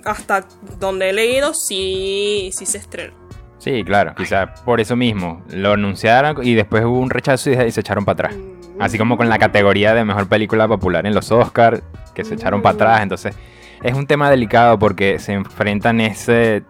hasta 0.05 0.47
donde 0.79 1.09
he 1.09 1.13
leído 1.15 1.55
si, 1.55 2.51
si 2.53 2.67
se 2.67 2.77
estrena. 2.77 3.18
Sí, 3.59 3.83
claro, 3.85 4.15
quizá 4.15 4.55
por 4.65 4.81
eso 4.81 4.97
mismo. 4.97 5.43
Lo 5.51 5.73
anunciaron 5.73 6.37
y 6.43 6.55
después 6.55 6.85
hubo 6.85 6.99
un 6.99 7.11
rechazo 7.11 7.51
y 7.51 7.71
se 7.71 7.81
echaron 7.81 8.05
para 8.05 8.29
atrás. 8.29 8.37
Mm. 8.37 8.83
Así 8.83 8.99
como 8.99 9.17
con 9.17 9.29
la 9.29 9.39
categoría 9.39 9.95
de 9.95 10.05
mejor 10.05 10.29
película 10.29 10.69
popular 10.69 11.07
en 11.07 11.15
los 11.15 11.33
Oscars, 11.33 11.83
que 12.15 12.25
se 12.25 12.35
echaron 12.35 12.63
para 12.63 12.75
atrás. 12.75 13.03
Entonces, 13.03 13.37
es 13.83 13.95
un 13.95 14.07
tema 14.07 14.31
delicado 14.31 14.79
porque 14.79 15.19
se 15.19 15.33
enfrentan 15.33 16.01
ese 16.01 16.63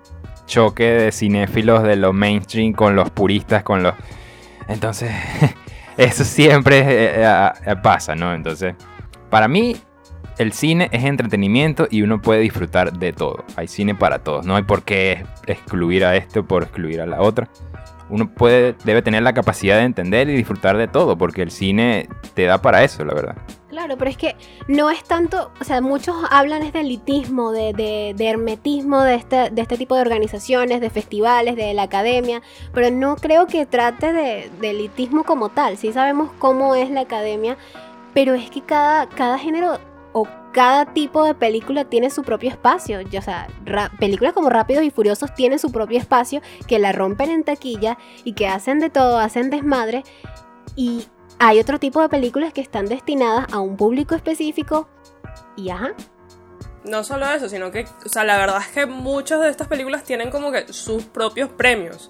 choque 0.47 0.85
de 0.85 1.13
cinéfilos 1.13 1.83
de 1.83 1.97
los 1.97 2.15
mainstream 2.15 2.73
con 2.73 2.97
los 2.97 3.11
puristas, 3.11 3.63
con 3.63 3.83
los... 3.83 3.95
Entonces, 4.67 5.13
eso 5.99 6.25
siempre 6.25 6.79
eh, 6.81 7.51
eh, 7.67 7.77
pasa, 7.83 8.15
¿no? 8.15 8.33
Entonces, 8.33 8.75
para 9.29 9.47
mí, 9.47 9.77
el 10.39 10.53
cine 10.53 10.89
es 10.93 11.05
entretenimiento 11.05 11.89
y 11.91 12.03
uno 12.03 12.23
puede 12.23 12.41
disfrutar 12.41 12.93
de 12.93 13.13
todo. 13.13 13.45
Hay 13.57 13.69
cine 13.69 13.95
para 13.95 14.21
todos. 14.21 14.47
No 14.47 14.57
hay 14.57 14.63
por 14.63 14.85
qué 14.85 15.27
excluir 15.47 16.05
a 16.05 16.17
este 16.17 16.43
por 16.43 16.63
excluir 16.63 17.01
a 17.01 17.07
la 17.07 17.21
otra. 17.21 17.49
uno 18.09 18.33
puede, 18.33 18.75
debe 18.85 19.03
tener 19.03 19.23
la 19.23 19.35
capacidad 19.35 19.77
de 19.77 19.83
entender 19.83 20.29
y 20.31 20.37
disfrutar 20.37 20.79
de 20.79 20.89
todo, 20.89 21.19
porque 21.19 21.43
el 21.43 21.51
cine 21.51 22.09
te 22.35 22.45
da 22.45 22.63
para 22.63 22.83
eso, 22.83 23.05
la 23.05 23.15
verdad. 23.15 23.37
Claro, 23.69 23.99
pero 23.99 24.11
es 24.11 24.17
que 24.17 24.35
no 24.67 24.91
es 24.91 25.05
tanto, 25.05 25.53
o 25.61 25.65
sea, 25.65 25.83
muchos 25.83 26.17
hablan 26.31 26.63
es 26.63 26.73
de 26.73 26.81
elitismo, 26.81 27.53
de, 27.53 27.75
de, 28.17 28.27
hermetismo 28.27 29.03
de 29.03 29.15
este, 29.15 29.51
de 29.51 29.61
este 29.61 29.77
tipo 29.77 29.95
de 29.95 30.01
organizaciones, 30.01 30.81
de 30.81 30.89
festivales, 30.89 31.55
de 31.55 31.75
la 31.75 31.83
academia, 31.83 32.41
pero 32.73 32.91
no 32.91 33.17
creo 33.17 33.47
que 33.47 33.67
trate 33.67 34.13
de, 34.13 34.51
de 34.59 34.71
elitismo 34.71 35.25
como 35.25 35.51
tal, 35.51 35.77
sí 35.77 35.93
sabemos 35.93 36.31
cómo 36.39 36.75
es 36.75 36.91
la 36.91 37.03
academia, 37.03 37.59
pero 38.15 38.35
es 38.35 38.51
que 38.51 38.63
cada, 38.63 39.07
cada 39.11 39.39
género 39.39 39.79
o 40.19 40.29
cada 40.53 40.93
tipo 40.93 41.25
de 41.25 41.35
película 41.35 41.85
tiene 41.85 42.11
su 42.11 42.23
propio 42.23 42.51
espacio. 42.51 42.99
O 43.01 43.23
sea, 43.23 43.49
películas 43.99 44.33
como 44.33 44.51
Rápidos 44.51 44.83
y 44.85 44.91
Furiosos 44.91 45.35
tienen 45.35 45.59
su 45.59 45.71
propio 45.71 45.99
espacio 45.99 46.41
que 46.67 46.79
la 46.79 46.93
rompen 46.93 47.31
en 47.31 47.45
taquilla 47.45 47.99
y 48.25 48.33
que 48.33 48.49
hacen 48.49 48.81
de 48.81 48.91
todo, 48.91 49.19
hacen 49.19 49.51
desmadre. 49.51 50.03
Y 50.75 51.07
hay 51.39 51.61
otro 51.61 51.79
tipo 51.79 52.03
de 52.03 52.09
películas 52.09 52.53
que 52.53 52.61
están 52.61 52.87
destinadas 52.87 53.53
a 53.53 53.61
un 53.61 53.77
público 53.77 54.15
específico 54.15 54.89
y 55.57 55.71
ajá. 55.71 55.93
No 56.85 57.05
solo 57.05 57.31
eso, 57.31 57.49
sino 57.49 57.71
que, 57.71 57.87
o 58.05 58.09
sea, 58.09 58.25
la 58.25 58.39
verdad 58.39 58.59
es 58.61 58.69
que 58.69 58.87
muchas 58.87 59.41
de 59.41 59.51
estas 59.51 59.69
películas 59.69 60.05
tienen 60.05 60.31
como 60.31 60.51
que 60.51 60.73
sus 60.73 61.05
propios 61.05 61.51
premios. 61.51 62.09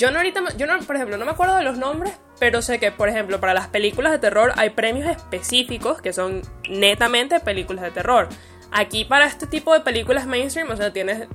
Yo 0.00 0.10
no 0.10 0.16
ahorita, 0.16 0.56
yo 0.56 0.66
no, 0.66 0.78
por 0.78 0.96
ejemplo, 0.96 1.18
no 1.18 1.26
me 1.26 1.32
acuerdo 1.32 1.56
de 1.56 1.62
los 1.62 1.76
nombres, 1.76 2.14
pero 2.38 2.62
sé 2.62 2.80
que, 2.80 2.90
por 2.90 3.10
ejemplo, 3.10 3.38
para 3.38 3.52
las 3.52 3.68
películas 3.68 4.12
de 4.12 4.18
terror 4.18 4.50
hay 4.56 4.70
premios 4.70 5.06
específicos 5.06 6.00
que 6.00 6.14
son 6.14 6.40
netamente 6.70 7.38
películas 7.40 7.84
de 7.84 7.90
terror. 7.90 8.26
Aquí 8.72 9.04
para 9.04 9.26
este 9.26 9.46
tipo 9.46 9.74
de 9.74 9.80
películas 9.80 10.24
mainstream, 10.24 10.70
o 10.70 10.76
sea, 10.76 10.90
tienes 10.90 11.28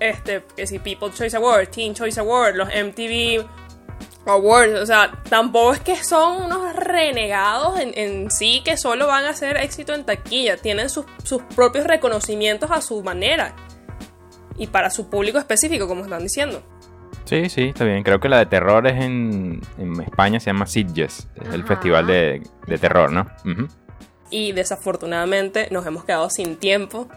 este, 0.00 0.44
que 0.54 0.66
si 0.66 0.78
People's 0.78 1.16
Choice 1.16 1.34
Award, 1.34 1.68
Teen 1.68 1.94
Choice 1.94 2.20
Award, 2.20 2.56
los 2.56 2.68
MTV 2.68 3.42
Awards, 4.26 4.80
o 4.80 4.84
sea, 4.84 5.12
tampoco 5.30 5.72
es 5.72 5.80
que 5.80 5.96
son 5.96 6.42
unos 6.42 6.76
renegados 6.76 7.80
en, 7.80 7.98
en 7.98 8.30
sí 8.30 8.60
que 8.62 8.76
solo 8.76 9.06
van 9.06 9.24
a 9.24 9.30
hacer 9.30 9.56
éxito 9.56 9.94
en 9.94 10.04
taquilla, 10.04 10.58
tienen 10.58 10.90
sus, 10.90 11.06
sus 11.24 11.40
propios 11.56 11.86
reconocimientos 11.86 12.70
a 12.70 12.82
su 12.82 13.02
manera 13.02 13.56
y 14.58 14.66
para 14.66 14.90
su 14.90 15.08
público 15.08 15.38
específico, 15.38 15.88
como 15.88 16.04
están 16.04 16.22
diciendo. 16.22 16.62
Sí, 17.30 17.48
sí, 17.48 17.62
está 17.68 17.84
bien. 17.84 18.02
Creo 18.02 18.18
que 18.18 18.28
la 18.28 18.38
de 18.38 18.46
terror 18.46 18.88
es 18.88 19.00
en, 19.00 19.60
en 19.78 20.00
España, 20.00 20.40
se 20.40 20.46
llama 20.46 20.66
Sitges, 20.66 21.28
es 21.40 21.54
el 21.54 21.62
festival 21.62 22.08
de, 22.08 22.42
de 22.66 22.76
terror, 22.76 23.12
¿no? 23.12 23.30
Y 24.30 24.50
desafortunadamente 24.50 25.68
nos 25.70 25.86
hemos 25.86 26.04
quedado 26.04 26.28
sin 26.28 26.56
tiempo. 26.56 27.08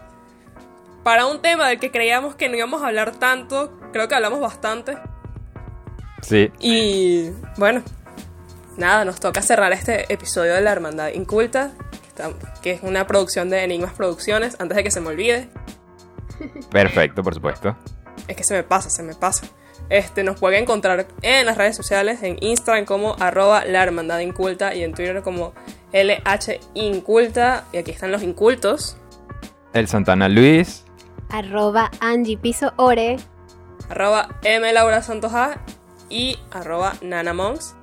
Para 1.02 1.26
un 1.26 1.42
tema 1.42 1.66
del 1.66 1.80
que 1.80 1.90
creíamos 1.90 2.36
que 2.36 2.48
no 2.48 2.54
íbamos 2.56 2.84
a 2.84 2.86
hablar 2.86 3.16
tanto, 3.16 3.76
creo 3.92 4.06
que 4.06 4.14
hablamos 4.14 4.38
bastante. 4.38 4.96
Sí, 6.22 6.48
Y 6.60 7.30
bueno, 7.56 7.82
nada, 8.76 9.04
nos 9.04 9.18
toca 9.18 9.42
cerrar 9.42 9.72
este 9.72 10.12
episodio 10.12 10.54
de 10.54 10.60
La 10.60 10.70
Hermandad 10.70 11.08
Inculta, 11.08 11.72
que 12.62 12.70
es 12.70 12.82
una 12.84 13.08
producción 13.08 13.50
de 13.50 13.64
Enigmas 13.64 13.94
Producciones, 13.94 14.54
antes 14.60 14.76
de 14.76 14.84
que 14.84 14.92
se 14.92 15.00
me 15.00 15.08
olvide. 15.08 15.48
perfecto, 16.70 17.24
por 17.24 17.34
supuesto. 17.34 17.76
Es 18.28 18.36
que 18.36 18.44
se 18.44 18.54
me 18.54 18.62
pasa, 18.62 18.90
se 18.90 19.02
me 19.02 19.16
pasa. 19.16 19.48
Este, 19.90 20.24
nos 20.24 20.40
pueden 20.40 20.62
encontrar 20.62 21.06
en 21.22 21.46
las 21.46 21.56
redes 21.58 21.76
sociales, 21.76 22.22
en 22.22 22.36
Instagram 22.40 22.84
como 22.84 23.16
arroba 23.18 23.64
la 23.64 23.82
hermandad 23.82 24.20
inculta 24.20 24.74
y 24.74 24.82
en 24.82 24.94
Twitter 24.94 25.22
como 25.22 25.52
LH 25.92 26.60
Inculta. 26.74 27.64
Y 27.72 27.78
aquí 27.78 27.90
están 27.90 28.10
los 28.10 28.22
incultos, 28.22 28.96
El 29.72 29.86
Santana 29.88 30.28
Luis, 30.28 30.84
Arroba 31.28 31.90
Angie 32.00 32.36
Piso 32.38 32.72
Ore. 32.76 33.16
arroba 33.88 34.38
M 34.42 34.72
Laura 34.72 35.02
Santos 35.02 35.32
A 35.34 35.60
y 36.08 36.38
arroba 36.50 36.94
Nana 37.02 37.34
Monks. 37.34 37.74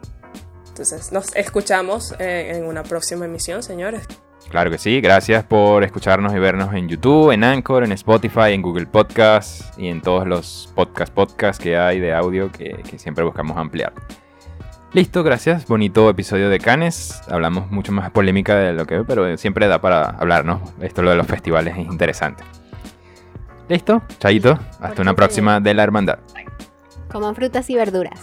Entonces, 0.70 1.12
nos 1.12 1.36
escuchamos 1.36 2.16
eh, 2.18 2.54
en 2.56 2.66
una 2.66 2.84
próxima 2.84 3.26
emisión, 3.26 3.62
señores. 3.62 4.08
Claro 4.52 4.70
que 4.70 4.78
sí, 4.78 5.00
gracias 5.00 5.46
por 5.46 5.82
escucharnos 5.86 6.34
y 6.34 6.38
vernos 6.38 6.74
en 6.74 6.90
YouTube, 6.90 7.32
en 7.32 7.46
Anchor, 7.46 7.86
en 7.86 7.94
Spotify, 7.94 8.52
en 8.52 8.62
Google 8.62 8.86
Podcasts 8.86 9.72
y 9.78 9.88
en 9.88 10.02
todos 10.02 10.28
los 10.28 10.70
podcast 10.76 11.14
podcasts 11.14 11.64
que 11.64 11.78
hay 11.78 12.02
de 12.02 12.14
audio 12.14 12.52
que, 12.52 12.84
que 12.84 13.00
siempre 13.00 13.24
buscamos 13.24 13.56
ampliar. 13.56 13.94
Listo, 14.92 15.24
gracias. 15.24 15.66
Bonito 15.68 16.10
episodio 16.10 16.50
de 16.50 16.60
Canes. 16.60 17.22
Hablamos 17.30 17.72
mucho 17.72 17.94
más 17.94 18.12
polémica 18.12 18.58
de 18.58 18.74
lo 18.74 18.86
que 18.86 19.06
pero 19.06 19.38
siempre 19.38 19.70
da 19.70 19.80
para 19.80 20.04
hablar, 20.04 20.44
¿no? 20.44 20.62
Esto 20.82 21.02
lo 21.02 21.12
de 21.12 21.16
los 21.16 21.28
festivales 21.28 21.78
es 21.78 21.86
interesante. 21.86 22.44
Listo, 23.70 24.02
chaito. 24.20 24.60
Hasta 24.82 25.02
una 25.02 25.16
próxima 25.16 25.62
de 25.62 25.74
la 25.74 25.84
hermandad. 25.84 26.20
Coman 27.10 27.36
frutas 27.36 27.70
y 27.70 27.76
verduras. 27.76 28.20